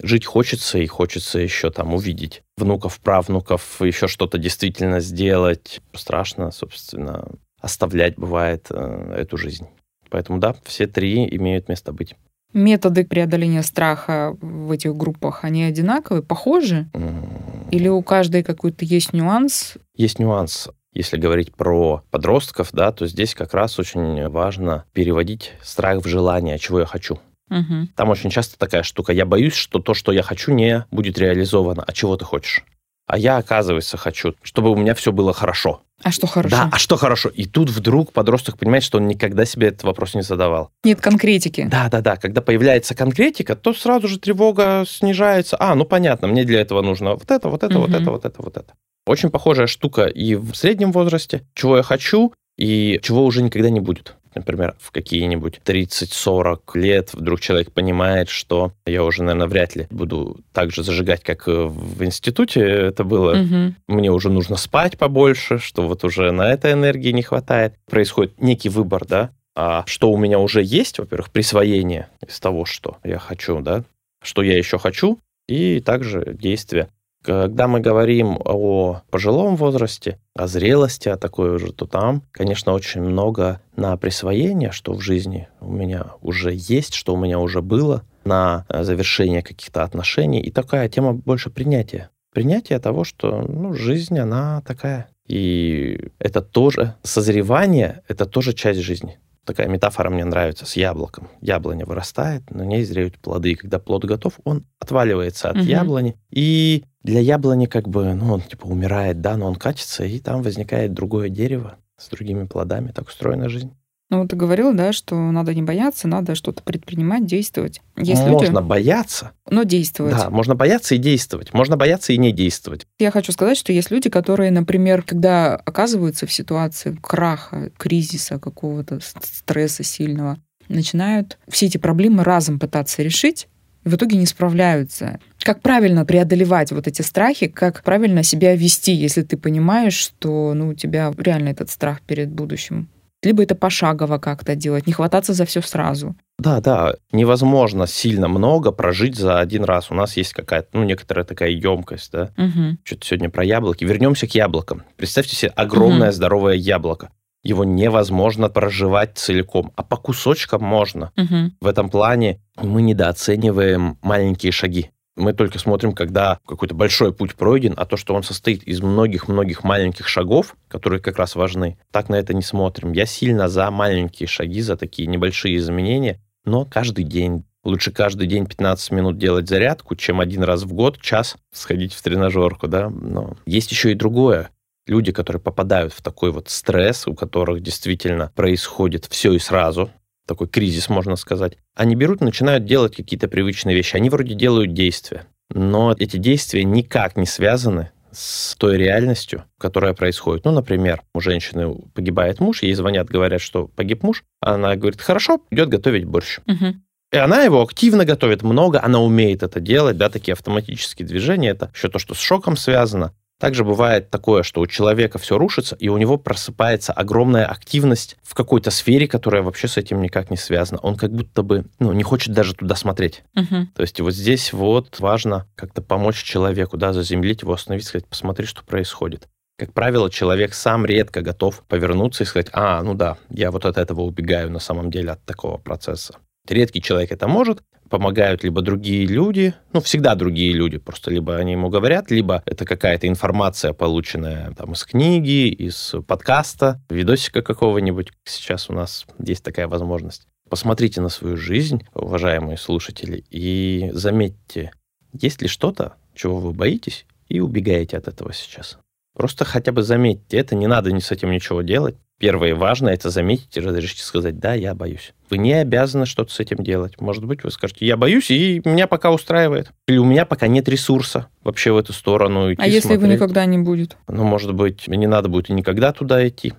Жить 0.00 0.24
хочется, 0.24 0.78
и 0.78 0.86
хочется 0.86 1.38
еще 1.38 1.70
там 1.70 1.94
увидеть 1.94 2.42
внуков, 2.56 2.98
правнуков, 3.00 3.80
еще 3.82 4.08
что-то 4.08 4.38
действительно 4.38 5.00
сделать. 5.00 5.80
Страшно, 5.94 6.50
собственно, 6.50 7.28
оставлять 7.60 8.16
бывает 8.16 8.66
э, 8.70 9.14
эту 9.18 9.36
жизнь. 9.36 9.66
Поэтому 10.10 10.38
да, 10.38 10.54
все 10.64 10.86
три 10.86 11.26
имеют 11.36 11.68
место 11.68 11.92
быть. 11.92 12.16
Методы 12.54 13.04
преодоления 13.04 13.62
страха 13.62 14.36
в 14.40 14.70
этих 14.70 14.94
группах, 14.94 15.44
они 15.44 15.64
одинаковые, 15.64 16.22
похожи? 16.22 16.90
М, 16.92 17.66
Или 17.70 17.88
у 17.88 18.02
каждой 18.02 18.42
какой-то 18.42 18.84
есть 18.84 19.14
нюанс? 19.14 19.74
Есть 19.96 20.18
нюанс. 20.18 20.68
Если 20.92 21.16
говорить 21.16 21.54
про 21.54 22.02
подростков, 22.10 22.68
да, 22.72 22.92
то 22.92 23.06
здесь 23.06 23.34
как 23.34 23.54
раз 23.54 23.78
очень 23.78 24.28
важно 24.28 24.84
переводить 24.92 25.52
страх 25.62 26.04
в 26.04 26.06
желание, 26.08 26.58
чего 26.58 26.80
я 26.80 26.86
хочу. 26.86 27.18
Мгм. 27.52 27.88
Там 27.94 28.08
очень 28.08 28.30
часто 28.30 28.58
такая 28.58 28.82
штука. 28.82 29.12
Я 29.12 29.26
боюсь, 29.26 29.54
что 29.54 29.78
то, 29.78 29.94
что 29.94 30.12
я 30.12 30.22
хочу, 30.22 30.52
не 30.52 30.86
будет 30.90 31.18
реализовано. 31.18 31.84
А 31.86 31.92
чего 31.92 32.16
ты 32.16 32.24
хочешь? 32.24 32.64
А 33.06 33.18
я, 33.18 33.36
оказывается, 33.36 33.96
хочу, 33.96 34.34
чтобы 34.42 34.70
у 34.70 34.76
меня 34.76 34.94
все 34.94 35.12
было 35.12 35.32
хорошо. 35.34 35.82
А 36.02 36.10
что 36.10 36.26
хорошо? 36.26 36.56
Да, 36.56 36.68
а 36.72 36.78
что 36.78 36.96
хорошо? 36.96 37.28
И 37.28 37.44
тут 37.44 37.68
вдруг 37.68 38.12
подросток 38.12 38.58
понимает, 38.58 38.82
что 38.82 38.98
он 38.98 39.06
никогда 39.06 39.44
себе 39.44 39.68
этот 39.68 39.82
вопрос 39.84 40.14
не 40.14 40.22
задавал. 40.22 40.70
Нет 40.82 41.00
конкретики. 41.00 41.68
Да, 41.70 41.88
да, 41.90 42.00
да. 42.00 42.16
Когда 42.16 42.40
появляется 42.40 42.94
конкретика, 42.94 43.54
то 43.54 43.74
сразу 43.74 44.08
же 44.08 44.18
тревога 44.18 44.84
снижается. 44.88 45.56
А, 45.60 45.74
ну 45.74 45.84
понятно, 45.84 46.26
мне 46.28 46.44
для 46.44 46.60
этого 46.60 46.80
нужно 46.82 47.14
вот 47.14 47.30
это, 47.30 47.48
вот 47.48 47.62
это, 47.62 47.78
вот 47.78 47.90
Мгм. 47.90 48.00
это, 48.02 48.10
вот 48.10 48.24
это, 48.24 48.42
вот 48.42 48.56
это. 48.56 48.72
Очень 49.06 49.30
похожая 49.30 49.66
штука 49.66 50.06
и 50.06 50.34
в 50.34 50.54
среднем 50.54 50.92
возрасте, 50.92 51.42
чего 51.54 51.76
я 51.76 51.82
хочу 51.82 52.32
и 52.56 52.98
чего 53.02 53.24
уже 53.24 53.42
никогда 53.42 53.68
не 53.68 53.80
будет. 53.80 54.14
Например, 54.34 54.74
в 54.78 54.90
какие-нибудь 54.90 55.60
30-40 55.64 56.60
лет 56.74 57.14
вдруг 57.14 57.40
человек 57.40 57.72
понимает, 57.72 58.28
что 58.28 58.72
я 58.86 59.04
уже, 59.04 59.22
наверное, 59.22 59.46
вряд 59.46 59.76
ли 59.76 59.86
буду 59.90 60.40
так 60.52 60.70
же 60.70 60.82
зажигать, 60.82 61.22
как 61.22 61.48
э, 61.48 61.52
в 61.52 62.02
институте 62.04 62.60
это 62.60 63.04
было. 63.04 63.34
Мгм. 63.34 63.76
Мне 63.88 64.10
уже 64.10 64.30
нужно 64.30 64.56
спать 64.56 64.98
побольше, 64.98 65.58
что 65.58 65.86
вот 65.86 66.04
уже 66.04 66.30
на 66.32 66.52
это 66.52 66.72
энергии 66.72 67.10
не 67.10 67.22
хватает. 67.22 67.74
Происходит 67.90 68.40
некий 68.40 68.68
выбор, 68.68 69.04
да, 69.06 69.30
а 69.54 69.84
что 69.86 70.10
у 70.10 70.16
меня 70.16 70.38
уже 70.38 70.62
есть, 70.62 70.98
во-первых, 70.98 71.30
присвоение 71.30 72.08
из 72.26 72.40
того, 72.40 72.64
что 72.64 72.96
я 73.04 73.18
хочу, 73.18 73.60
да, 73.60 73.84
что 74.22 74.42
я 74.42 74.56
еще 74.56 74.78
хочу, 74.78 75.18
и 75.48 75.80
также 75.80 76.36
действия. 76.40 76.88
Когда 77.22 77.68
мы 77.68 77.80
говорим 77.80 78.36
о 78.44 79.02
пожилом 79.10 79.56
возрасте, 79.56 80.18
о 80.34 80.46
зрелости, 80.46 81.08
о 81.08 81.16
такой 81.16 81.54
уже, 81.54 81.72
то 81.72 81.86
там, 81.86 82.22
конечно, 82.32 82.72
очень 82.72 83.00
много 83.00 83.60
на 83.76 83.96
присвоение, 83.96 84.72
что 84.72 84.92
в 84.92 85.00
жизни 85.00 85.48
у 85.60 85.70
меня 85.70 86.06
уже 86.20 86.52
есть, 86.52 86.94
что 86.94 87.14
у 87.14 87.16
меня 87.16 87.38
уже 87.38 87.62
было, 87.62 88.02
на 88.24 88.64
э, 88.68 88.82
завершение 88.82 89.42
каких-то 89.42 89.82
отношений. 89.82 90.40
И 90.40 90.50
такая 90.50 90.88
тема 90.88 91.12
больше 91.12 91.50
принятия. 91.50 92.10
Принятие 92.32 92.78
того, 92.78 93.04
что 93.04 93.42
ну, 93.42 93.74
жизнь, 93.74 94.18
она 94.18 94.62
такая. 94.62 95.08
И 95.28 96.10
это 96.18 96.40
тоже 96.40 96.94
созревание, 97.02 98.02
это 98.08 98.26
тоже 98.26 98.52
часть 98.52 98.80
жизни. 98.80 99.18
Такая 99.44 99.66
метафора 99.68 100.08
мне 100.08 100.24
нравится 100.24 100.66
с 100.66 100.76
яблоком. 100.76 101.28
Яблоня 101.40 101.84
вырастает, 101.84 102.48
на 102.50 102.62
ней 102.62 102.84
зреют 102.84 103.18
плоды. 103.18 103.52
И 103.52 103.54
когда 103.56 103.78
плод 103.80 104.04
готов, 104.04 104.38
он 104.44 104.64
отваливается 104.78 105.50
от 105.50 105.56
Мгм. 105.56 105.66
яблони. 105.66 106.16
И 106.30 106.84
для 107.02 107.20
яблони 107.20 107.66
как 107.66 107.88
бы, 107.88 108.14
ну, 108.14 108.34
он 108.34 108.40
типа 108.42 108.66
умирает, 108.66 109.20
да, 109.20 109.36
но 109.36 109.46
он 109.46 109.56
катится, 109.56 110.04
и 110.04 110.20
там 110.20 110.42
возникает 110.42 110.92
другое 110.92 111.28
дерево 111.28 111.76
с 111.96 112.08
другими 112.08 112.44
плодами. 112.46 112.92
Так 112.92 113.08
устроена 113.08 113.48
жизнь. 113.48 113.72
Ну, 114.12 114.18
вот 114.18 114.28
ты 114.28 114.36
говорил, 114.36 114.74
да, 114.74 114.92
что 114.92 115.14
надо 115.30 115.54
не 115.54 115.62
бояться, 115.62 116.06
надо 116.06 116.34
что-то 116.34 116.62
предпринимать, 116.62 117.24
действовать. 117.24 117.80
Есть 117.96 118.20
можно 118.26 118.58
люди, 118.58 118.68
бояться, 118.68 119.30
но 119.48 119.62
действовать. 119.62 120.14
да, 120.14 120.28
можно 120.28 120.54
бояться 120.54 120.94
и 120.94 120.98
действовать, 120.98 121.54
можно 121.54 121.78
бояться 121.78 122.12
и 122.12 122.18
не 122.18 122.30
действовать. 122.30 122.86
Я 122.98 123.10
хочу 123.10 123.32
сказать, 123.32 123.56
что 123.56 123.72
есть 123.72 123.90
люди, 123.90 124.10
которые, 124.10 124.50
например, 124.50 125.02
когда 125.02 125.56
оказываются 125.56 126.26
в 126.26 126.32
ситуации 126.32 126.94
краха, 127.00 127.70
кризиса 127.78 128.38
какого-то, 128.38 129.00
стресса 129.00 129.82
сильного, 129.82 130.36
начинают 130.68 131.38
все 131.48 131.64
эти 131.64 131.78
проблемы 131.78 132.22
разом 132.22 132.58
пытаться 132.58 133.02
решить, 133.02 133.48
и 133.82 133.88
в 133.88 133.94
итоге 133.94 134.18
не 134.18 134.26
справляются. 134.26 135.20
Как 135.38 135.62
правильно 135.62 136.04
преодолевать 136.04 136.70
вот 136.70 136.86
эти 136.86 137.00
страхи, 137.00 137.46
как 137.46 137.82
правильно 137.82 138.22
себя 138.22 138.54
вести, 138.56 138.92
если 138.92 139.22
ты 139.22 139.38
понимаешь, 139.38 139.94
что 139.94 140.52
ну, 140.52 140.68
у 140.68 140.74
тебя 140.74 141.10
реально 141.16 141.48
этот 141.48 141.70
страх 141.70 142.02
перед 142.02 142.28
будущим. 142.28 142.90
Либо 143.22 143.42
это 143.42 143.54
пошагово 143.54 144.18
как-то 144.18 144.56
делать, 144.56 144.86
не 144.86 144.92
хвататься 144.92 145.32
за 145.32 145.44
все 145.44 145.62
сразу. 145.62 146.16
Да, 146.38 146.60
да, 146.60 146.94
невозможно 147.12 147.86
сильно 147.86 148.26
много 148.28 148.72
прожить 148.72 149.16
за 149.16 149.38
один 149.38 149.62
раз. 149.64 149.90
У 149.90 149.94
нас 149.94 150.16
есть 150.16 150.32
какая-то, 150.32 150.68
ну, 150.72 150.82
некоторая 150.82 151.24
такая 151.24 151.50
емкость, 151.50 152.10
да. 152.12 152.30
Мгм. 152.36 152.78
Что-то 152.82 153.06
сегодня 153.06 153.30
про 153.30 153.44
яблоки. 153.44 153.84
Вернемся 153.84 154.26
к 154.26 154.34
яблокам. 154.34 154.82
Представьте 154.96 155.36
себе 155.36 155.52
огромное 155.54 156.08
Мгм. 156.08 156.12
здоровое 156.12 156.54
яблоко. 156.54 157.10
Его 157.44 157.64
невозможно 157.64 158.48
проживать 158.48 159.18
целиком, 159.18 159.72
а 159.76 159.82
по 159.82 159.96
кусочкам 159.96 160.62
можно. 160.64 161.10
Мгм. 161.16 161.54
В 161.60 161.66
этом 161.66 161.90
плане 161.90 162.40
мы 162.56 162.82
недооцениваем 162.82 163.98
маленькие 164.02 164.52
шаги. 164.52 164.90
Мы 165.16 165.34
только 165.34 165.58
смотрим, 165.58 165.92
когда 165.92 166.38
какой-то 166.46 166.74
большой 166.74 167.12
путь 167.12 167.34
пройден, 167.34 167.74
а 167.76 167.84
то, 167.84 167.96
что 167.96 168.14
он 168.14 168.22
состоит 168.22 168.62
из 168.62 168.80
многих-многих 168.80 169.62
маленьких 169.62 170.08
шагов, 170.08 170.56
которые 170.68 171.00
как 171.00 171.18
раз 171.18 171.34
важны, 171.34 171.78
так 171.90 172.08
на 172.08 172.14
это 172.14 172.32
не 172.32 172.42
смотрим. 172.42 172.92
Я 172.92 173.04
сильно 173.04 173.48
за 173.48 173.70
маленькие 173.70 174.26
шаги, 174.26 174.62
за 174.62 174.76
такие 174.76 175.06
небольшие 175.06 175.56
изменения, 175.56 176.20
но 176.44 176.64
каждый 176.64 177.04
день. 177.04 177.44
Лучше 177.64 177.92
каждый 177.92 178.26
день 178.26 178.46
15 178.46 178.90
минут 178.90 179.18
делать 179.18 179.48
зарядку, 179.48 179.94
чем 179.94 180.18
один 180.18 180.42
раз 180.42 180.62
в 180.62 180.72
год, 180.72 181.00
час 181.00 181.36
сходить 181.52 181.92
в 181.92 182.02
тренажерку, 182.02 182.66
да. 182.66 182.90
Но 182.90 183.36
есть 183.46 183.70
еще 183.70 183.92
и 183.92 183.94
другое. 183.94 184.50
Люди, 184.86 185.12
которые 185.12 185.40
попадают 185.40 185.92
в 185.92 186.02
такой 186.02 186.32
вот 186.32 186.48
стресс, 186.48 187.06
у 187.06 187.14
которых 187.14 187.62
действительно 187.62 188.32
происходит 188.34 189.06
все 189.06 189.32
и 189.32 189.38
сразу, 189.38 189.90
такой 190.32 190.48
кризис, 190.48 190.88
можно 190.88 191.16
сказать, 191.16 191.58
они 191.74 191.94
берут 191.94 192.22
и 192.22 192.24
начинают 192.24 192.64
делать 192.64 192.96
какие-то 192.96 193.28
привычные 193.28 193.76
вещи. 193.76 193.96
Они 193.96 194.08
вроде 194.08 194.34
делают 194.34 194.72
действия, 194.72 195.26
но 195.50 195.94
эти 195.98 196.16
действия 196.16 196.64
никак 196.64 197.16
не 197.16 197.26
связаны 197.26 197.90
с 198.12 198.54
той 198.56 198.76
реальностью, 198.76 199.44
которая 199.58 199.94
происходит. 199.94 200.44
Ну, 200.44 200.52
например, 200.52 201.02
у 201.14 201.20
женщины 201.20 201.74
погибает 201.94 202.40
муж, 202.40 202.62
ей 202.62 202.74
звонят, 202.74 203.08
говорят, 203.08 203.40
что 203.40 203.68
погиб 203.68 204.02
муж. 204.02 204.24
Она 204.40 204.74
говорит, 204.76 205.00
хорошо, 205.00 205.42
идет 205.50 205.68
готовить 205.68 206.04
борщ. 206.04 206.40
Мгм. 206.46 206.82
И 207.12 207.16
она 207.18 207.42
его 207.42 207.62
активно 207.62 208.06
готовит, 208.06 208.42
много, 208.42 208.82
она 208.82 209.00
умеет 209.00 209.42
это 209.42 209.60
делать, 209.60 209.98
да, 209.98 210.08
такие 210.08 210.32
автоматические 210.32 211.06
движения, 211.06 211.50
это 211.50 211.70
еще 211.74 211.90
то, 211.90 211.98
что 211.98 212.14
с 212.14 212.18
шоком 212.18 212.56
связано. 212.56 213.12
Также 213.42 213.64
бывает 213.64 214.08
такое, 214.08 214.44
что 214.44 214.60
у 214.60 214.68
человека 214.68 215.18
все 215.18 215.36
рушится, 215.36 215.74
и 215.74 215.88
у 215.88 215.98
него 215.98 216.16
просыпается 216.16 216.92
огромная 216.92 217.44
активность 217.44 218.16
в 218.22 218.34
какой-то 218.34 218.70
сфере, 218.70 219.08
которая 219.08 219.42
вообще 219.42 219.66
с 219.66 219.76
этим 219.76 220.00
никак 220.00 220.30
не 220.30 220.36
связана. 220.36 220.78
Он 220.78 220.94
как 220.94 221.10
будто 221.10 221.42
бы 221.42 221.64
ну, 221.80 221.92
не 221.92 222.04
хочет 222.04 222.32
даже 222.32 222.54
туда 222.54 222.76
смотреть. 222.76 223.24
Мгм. 223.34 223.72
То 223.74 223.82
есть 223.82 224.00
вот 224.00 224.14
здесь 224.14 224.52
вот 224.52 225.00
важно 225.00 225.48
как-то 225.56 225.82
помочь 225.82 226.22
человеку, 226.22 226.76
да, 226.76 226.92
заземлить 226.92 227.42
его, 227.42 227.54
остановить, 227.54 227.84
сказать, 227.84 228.06
посмотри, 228.06 228.46
что 228.46 228.62
происходит. 228.62 229.26
Как 229.58 229.72
правило, 229.72 230.08
человек 230.08 230.54
сам 230.54 230.86
редко 230.86 231.20
готов 231.20 231.64
повернуться 231.66 232.22
и 232.22 232.26
сказать, 232.26 232.48
а, 232.52 232.80
ну 232.84 232.94
да, 232.94 233.16
я 233.28 233.50
вот 233.50 233.66
от 233.66 233.76
этого 233.76 234.02
убегаю 234.02 234.52
на 234.52 234.60
самом 234.60 234.88
деле 234.88 235.10
от 235.10 235.24
такого 235.24 235.58
процесса. 235.58 236.14
Редкий 236.48 236.82
человек 236.82 237.12
это 237.12 237.28
может, 237.28 237.62
помогают 237.88 238.42
либо 238.42 238.62
другие 238.62 239.06
люди, 239.06 239.54
ну, 239.72 239.80
всегда 239.80 240.14
другие 240.14 240.52
люди, 240.52 240.78
просто 240.78 241.10
либо 241.10 241.36
они 241.36 241.52
ему 241.52 241.68
говорят, 241.68 242.10
либо 242.10 242.42
это 242.46 242.64
какая-то 242.64 243.06
информация, 243.06 243.72
полученная 243.74 244.52
там 244.52 244.72
из 244.72 244.82
книги, 244.84 245.48
из 245.48 245.94
подкаста, 246.08 246.82
видосика 246.90 247.42
какого-нибудь. 247.42 248.10
Сейчас 248.24 248.70
у 248.70 248.72
нас 248.72 249.06
есть 249.18 249.44
такая 249.44 249.68
возможность. 249.68 250.26
Посмотрите 250.48 251.00
на 251.00 251.10
свою 251.10 251.36
жизнь, 251.36 251.86
уважаемые 251.94 252.56
слушатели, 252.56 253.24
и 253.30 253.90
заметьте, 253.92 254.72
есть 255.12 255.40
ли 255.42 255.48
что-то, 255.48 255.94
чего 256.14 256.38
вы 256.38 256.52
боитесь, 256.52 257.06
и 257.28 257.40
убегаете 257.40 257.96
от 257.96 258.08
этого 258.08 258.32
сейчас. 258.32 258.78
Просто 259.14 259.44
хотя 259.44 259.72
бы 259.72 259.82
заметьте 259.82 260.38
это, 260.38 260.54
не 260.54 260.66
надо 260.66 260.92
ни 260.92 261.00
с 261.00 261.10
этим 261.10 261.30
ничего 261.30 261.62
делать. 261.62 261.96
Первое 262.22 262.50
и 262.50 262.52
важное– 262.52 262.92
это 262.94 263.10
заметить 263.10 263.56
и 263.56 263.60
разрешить 263.60 263.98
сказать, 263.98 264.38
да, 264.38 264.54
я 264.54 264.76
боюсь. 264.76 265.12
Вы 265.28 265.38
не 265.38 265.54
обязаны 265.54 266.06
что-то 266.06 266.32
с 266.32 266.38
этим 266.38 266.58
делать. 266.58 267.00
Может 267.00 267.24
быть, 267.24 267.42
вы 267.42 267.50
скажете, 267.50 267.84
я 267.84 267.96
боюсь, 267.96 268.30
и 268.30 268.62
меня 268.64 268.86
пока 268.86 269.10
устраивает. 269.10 269.72
Или 269.88 269.98
у 269.98 270.04
меня 270.04 270.24
пока 270.24 270.46
нет 270.46 270.68
ресурса 270.68 271.26
вообще 271.42 271.72
в 271.72 271.78
эту 271.78 271.92
сторону 271.92 272.52
идти 272.52 272.62
А 272.62 272.68
если 272.68 272.92
его 272.92 273.08
никогда 273.08 273.44
не 273.44 273.58
будет? 273.58 273.96
Ну, 274.06 274.22
может 274.22 274.54
быть, 274.54 274.86
не 274.86 275.08
надо 275.08 275.28
будет 275.28 275.50
и 275.50 275.52
никогда 275.52 275.92
туда 275.92 276.24
идти. 276.28 276.54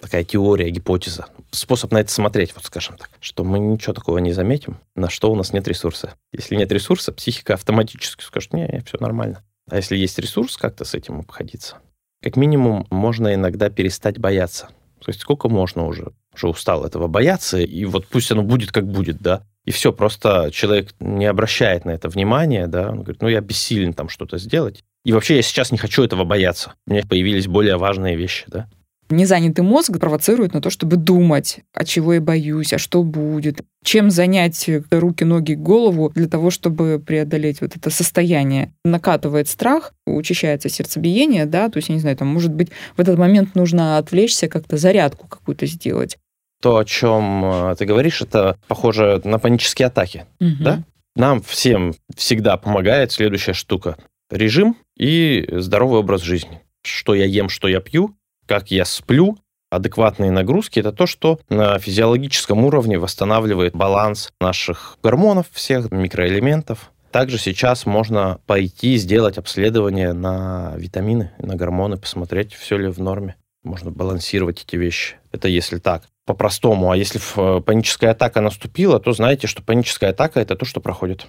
Такая 0.00 0.24
теория, 0.24 0.68
гипотеза. 0.70 1.26
Способ 1.52 1.92
на 1.92 1.98
это 1.98 2.10
смотреть, 2.10 2.52
вот 2.56 2.64
скажем 2.64 2.96
так. 2.96 3.10
Что 3.20 3.44
мы 3.44 3.60
ничего 3.60 3.92
такого 3.92 4.18
не 4.18 4.32
заметим, 4.32 4.78
на 4.96 5.08
что 5.10 5.30
у 5.30 5.36
нас 5.36 5.52
нет 5.52 5.68
ресурса. 5.68 6.14
Если 6.32 6.56
нет 6.56 6.72
ресурса, 6.72 7.12
психика 7.12 7.54
автоматически 7.54 8.24
скажет, 8.24 8.52
не, 8.52 8.82
все 8.84 8.96
нормально. 8.98 9.44
А 9.70 9.76
если 9.76 9.96
есть 9.96 10.18
ресурс, 10.18 10.56
как-то 10.56 10.84
с 10.84 10.92
этим 10.92 11.20
обходиться. 11.20 11.76
Как 12.20 12.34
минимум, 12.34 12.88
можно 12.90 13.32
иногда 13.32 13.70
перестать 13.70 14.18
бояться. 14.18 14.70
То 15.04 15.10
есть 15.10 15.20
сколько 15.20 15.48
можно 15.48 15.86
уже? 15.86 16.12
Уже 16.34 16.48
устал 16.48 16.84
этого 16.84 17.06
бояться, 17.06 17.58
и 17.58 17.84
вот 17.84 18.06
пусть 18.06 18.30
оно 18.32 18.42
будет, 18.42 18.72
как 18.72 18.86
будет, 18.86 19.18
да. 19.20 19.42
И 19.64 19.70
все, 19.70 19.92
просто 19.92 20.50
человек 20.52 20.94
не 21.00 21.26
обращает 21.26 21.84
на 21.84 21.90
это 21.90 22.08
внимания, 22.08 22.66
да, 22.66 22.90
он 22.90 23.02
говорит, 23.02 23.22
ну, 23.22 23.28
я 23.28 23.40
бессилен 23.40 23.94
там 23.94 24.08
что-то 24.08 24.38
сделать. 24.38 24.82
И 25.04 25.12
вообще 25.12 25.36
я 25.36 25.42
сейчас 25.42 25.72
не 25.72 25.78
хочу 25.78 26.02
этого 26.02 26.24
бояться. 26.24 26.74
У 26.86 26.92
меня 26.92 27.02
появились 27.08 27.46
более 27.46 27.76
важные 27.76 28.16
вещи, 28.16 28.44
да. 28.46 28.68
Незанятый 29.14 29.64
мозг 29.64 29.98
провоцирует 30.00 30.54
на 30.54 30.60
то, 30.60 30.70
чтобы 30.70 30.96
думать, 30.96 31.60
а 31.72 31.84
чего 31.84 32.14
я 32.14 32.20
боюсь, 32.20 32.72
а 32.72 32.78
что 32.78 33.04
будет, 33.04 33.60
чем 33.84 34.10
занять 34.10 34.68
руки, 34.90 35.24
ноги, 35.24 35.54
голову 35.54 36.10
для 36.14 36.28
того, 36.28 36.50
чтобы 36.50 37.00
преодолеть 37.04 37.60
вот 37.60 37.76
это 37.76 37.90
состояние. 37.90 38.72
Накатывает 38.84 39.48
страх, 39.48 39.94
учащается 40.04 40.68
сердцебиение, 40.68 41.46
да, 41.46 41.68
то 41.68 41.76
есть, 41.78 41.90
я 41.90 41.94
не 41.94 42.00
знаю, 42.00 42.16
там, 42.16 42.28
может 42.28 42.52
быть, 42.52 42.70
в 42.96 43.00
этот 43.00 43.16
момент 43.16 43.54
нужно 43.54 43.98
отвлечься, 43.98 44.48
как-то 44.48 44.76
зарядку 44.76 45.28
какую-то 45.28 45.66
сделать. 45.66 46.18
То, 46.60 46.78
о 46.78 46.84
чем 46.84 47.44
э, 47.44 47.76
ты 47.78 47.84
говоришь, 47.84 48.20
это 48.20 48.58
похоже 48.66 49.20
на 49.24 49.38
панические 49.38 49.86
атаки. 49.86 50.24
Мгм. 50.40 50.64
Да? 50.64 50.82
Нам 51.14 51.42
всем 51.42 51.94
всегда 52.16 52.56
помогает 52.56 53.12
следующая 53.12 53.52
штука. 53.52 53.96
Режим 54.30 54.76
и 54.96 55.46
здоровый 55.52 56.00
образ 56.00 56.22
жизни. 56.22 56.62
Что 56.82 57.14
я 57.14 57.26
ем, 57.26 57.48
что 57.48 57.68
я 57.68 57.80
пью, 57.80 58.16
как 58.46 58.70
я 58.70 58.84
сплю, 58.84 59.36
адекватные 59.70 60.30
нагрузки– 60.30 60.78
это 60.80 60.92
то, 60.92 61.06
что 61.06 61.40
на 61.48 61.78
физиологическом 61.78 62.64
уровне 62.64 62.98
восстанавливает 62.98 63.74
баланс 63.74 64.32
наших 64.40 64.98
гормонов, 65.02 65.46
всех 65.52 65.90
микроэлементов. 65.90 66.90
Также 67.10 67.38
сейчас 67.38 67.86
можно 67.86 68.40
пойти 68.46 68.96
сделать 68.96 69.38
обследование 69.38 70.12
на 70.12 70.74
витамины, 70.76 71.32
на 71.38 71.54
гормоны, 71.54 71.96
посмотреть, 71.96 72.54
все 72.54 72.76
ли 72.76 72.88
в 72.88 72.98
норме. 72.98 73.36
Можно 73.62 73.90
балансировать 73.90 74.62
эти 74.62 74.76
вещи. 74.76 75.16
Это 75.32 75.48
если 75.48 75.78
так, 75.78 76.02
по-простому. 76.26 76.90
А 76.90 76.96
если 76.96 77.20
э, 77.36 77.60
паническая 77.60 78.10
атака 78.10 78.40
наступила, 78.40 79.00
то 79.00 79.12
знаете, 79.12 79.46
что 79.46 79.62
паническая 79.62 80.10
атака– 80.10 80.40
это 80.40 80.56
то, 80.56 80.64
что 80.64 80.80
проходит. 80.80 81.26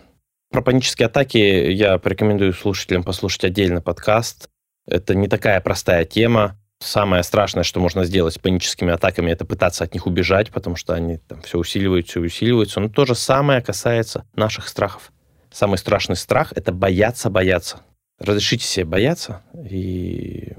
Про 0.52 0.62
панические 0.62 1.08
атаки 1.08 1.38
я 1.38 1.98
порекомендую 1.98 2.54
слушателям 2.54 3.04
послушать 3.04 3.46
отдельный 3.46 3.82
подкаст. 3.82 4.50
Это 4.88 5.16
не 5.16 5.28
такая 5.28 5.60
простая 5.62 6.06
тема. 6.06 6.58
Самое 6.80 7.24
страшное, 7.24 7.64
что 7.64 7.80
можно 7.80 8.04
сделать 8.04 8.34
с 8.34 8.38
паническими 8.38 8.94
атаками, 8.94 9.32
это 9.32 9.46
пытаться 9.46 9.84
от 9.84 9.94
них 9.94 10.06
убежать, 10.08 10.52
потому 10.52 10.76
что 10.76 10.94
они 10.94 11.18
там 11.18 11.42
все 11.42 11.58
усиливаются 11.58 12.20
и 12.20 12.24
усиливаются. 12.24 12.80
Но 12.80 12.90
то 12.90 13.06
же 13.06 13.16
самое 13.16 13.62
касается 13.62 14.26
наших 14.36 14.68
страхов. 14.68 15.12
Самый 15.52 15.78
страшный 15.78 16.18
страх– 16.18 16.52
это 16.56 16.74
бояться 16.74 17.30
бояться. 17.30 17.82
Разрешите 18.20 18.66
себе 18.66 18.86
бояться, 18.86 19.42
и 19.70 20.54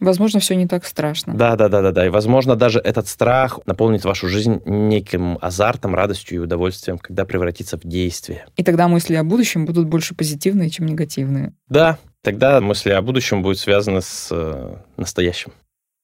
Возможно, 0.00 0.40
все 0.40 0.54
не 0.54 0.66
так 0.66 0.84
страшно. 0.84 1.34
да, 1.34 1.56
да, 1.56 1.68
да, 1.68 1.80
да, 1.80 1.90
да. 1.90 2.06
И, 2.06 2.10
возможно, 2.10 2.54
даже 2.54 2.78
этот 2.80 3.08
страх 3.08 3.60
наполнит 3.64 4.04
вашу 4.04 4.28
жизнь 4.28 4.60
неким 4.66 5.38
азартом, 5.40 5.94
радостью 5.94 6.36
и 6.36 6.38
удовольствием, 6.40 6.98
когда 6.98 7.24
превратится 7.24 7.78
в 7.78 7.84
действие. 7.84 8.46
И 8.56 8.62
тогда 8.62 8.88
мысли 8.88 9.14
о 9.14 9.24
будущем 9.24 9.64
будут 9.64 9.86
больше 9.86 10.14
позитивные, 10.14 10.68
чем 10.68 10.86
негативные. 10.86 11.54
Да, 11.68 11.98
Тогда 12.26 12.60
мысли 12.60 12.90
о 12.90 13.00
будущем 13.02 13.40
будут 13.40 13.60
связаны 13.60 14.02
с 14.02 14.30
э, 14.32 14.74
настоящим. 14.96 15.52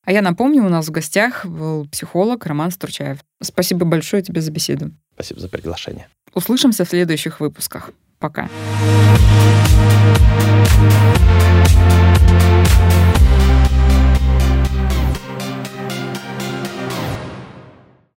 А 0.07 0.13
я 0.13 0.23
напомню, 0.23 0.65
у 0.65 0.69
нас 0.69 0.87
в 0.87 0.93
гостях 0.93 1.45
был 1.45 1.89
психолог 1.89 2.47
Роман 2.47 2.71
Стручаев. 2.71 3.19
Спасибо 3.43 3.85
большое 3.85 4.23
тебе 4.23 4.41
за 4.41 4.53
беседу. 4.53 4.93
Спасибо 5.15 5.41
за 5.41 5.49
приглашение. 5.49 6.07
Услышимся 6.33 6.85
в 6.85 6.89
следующих 6.89 7.41
выпусках. 7.41 7.91
Пока. 8.21 8.43
Пока. 8.43 9.13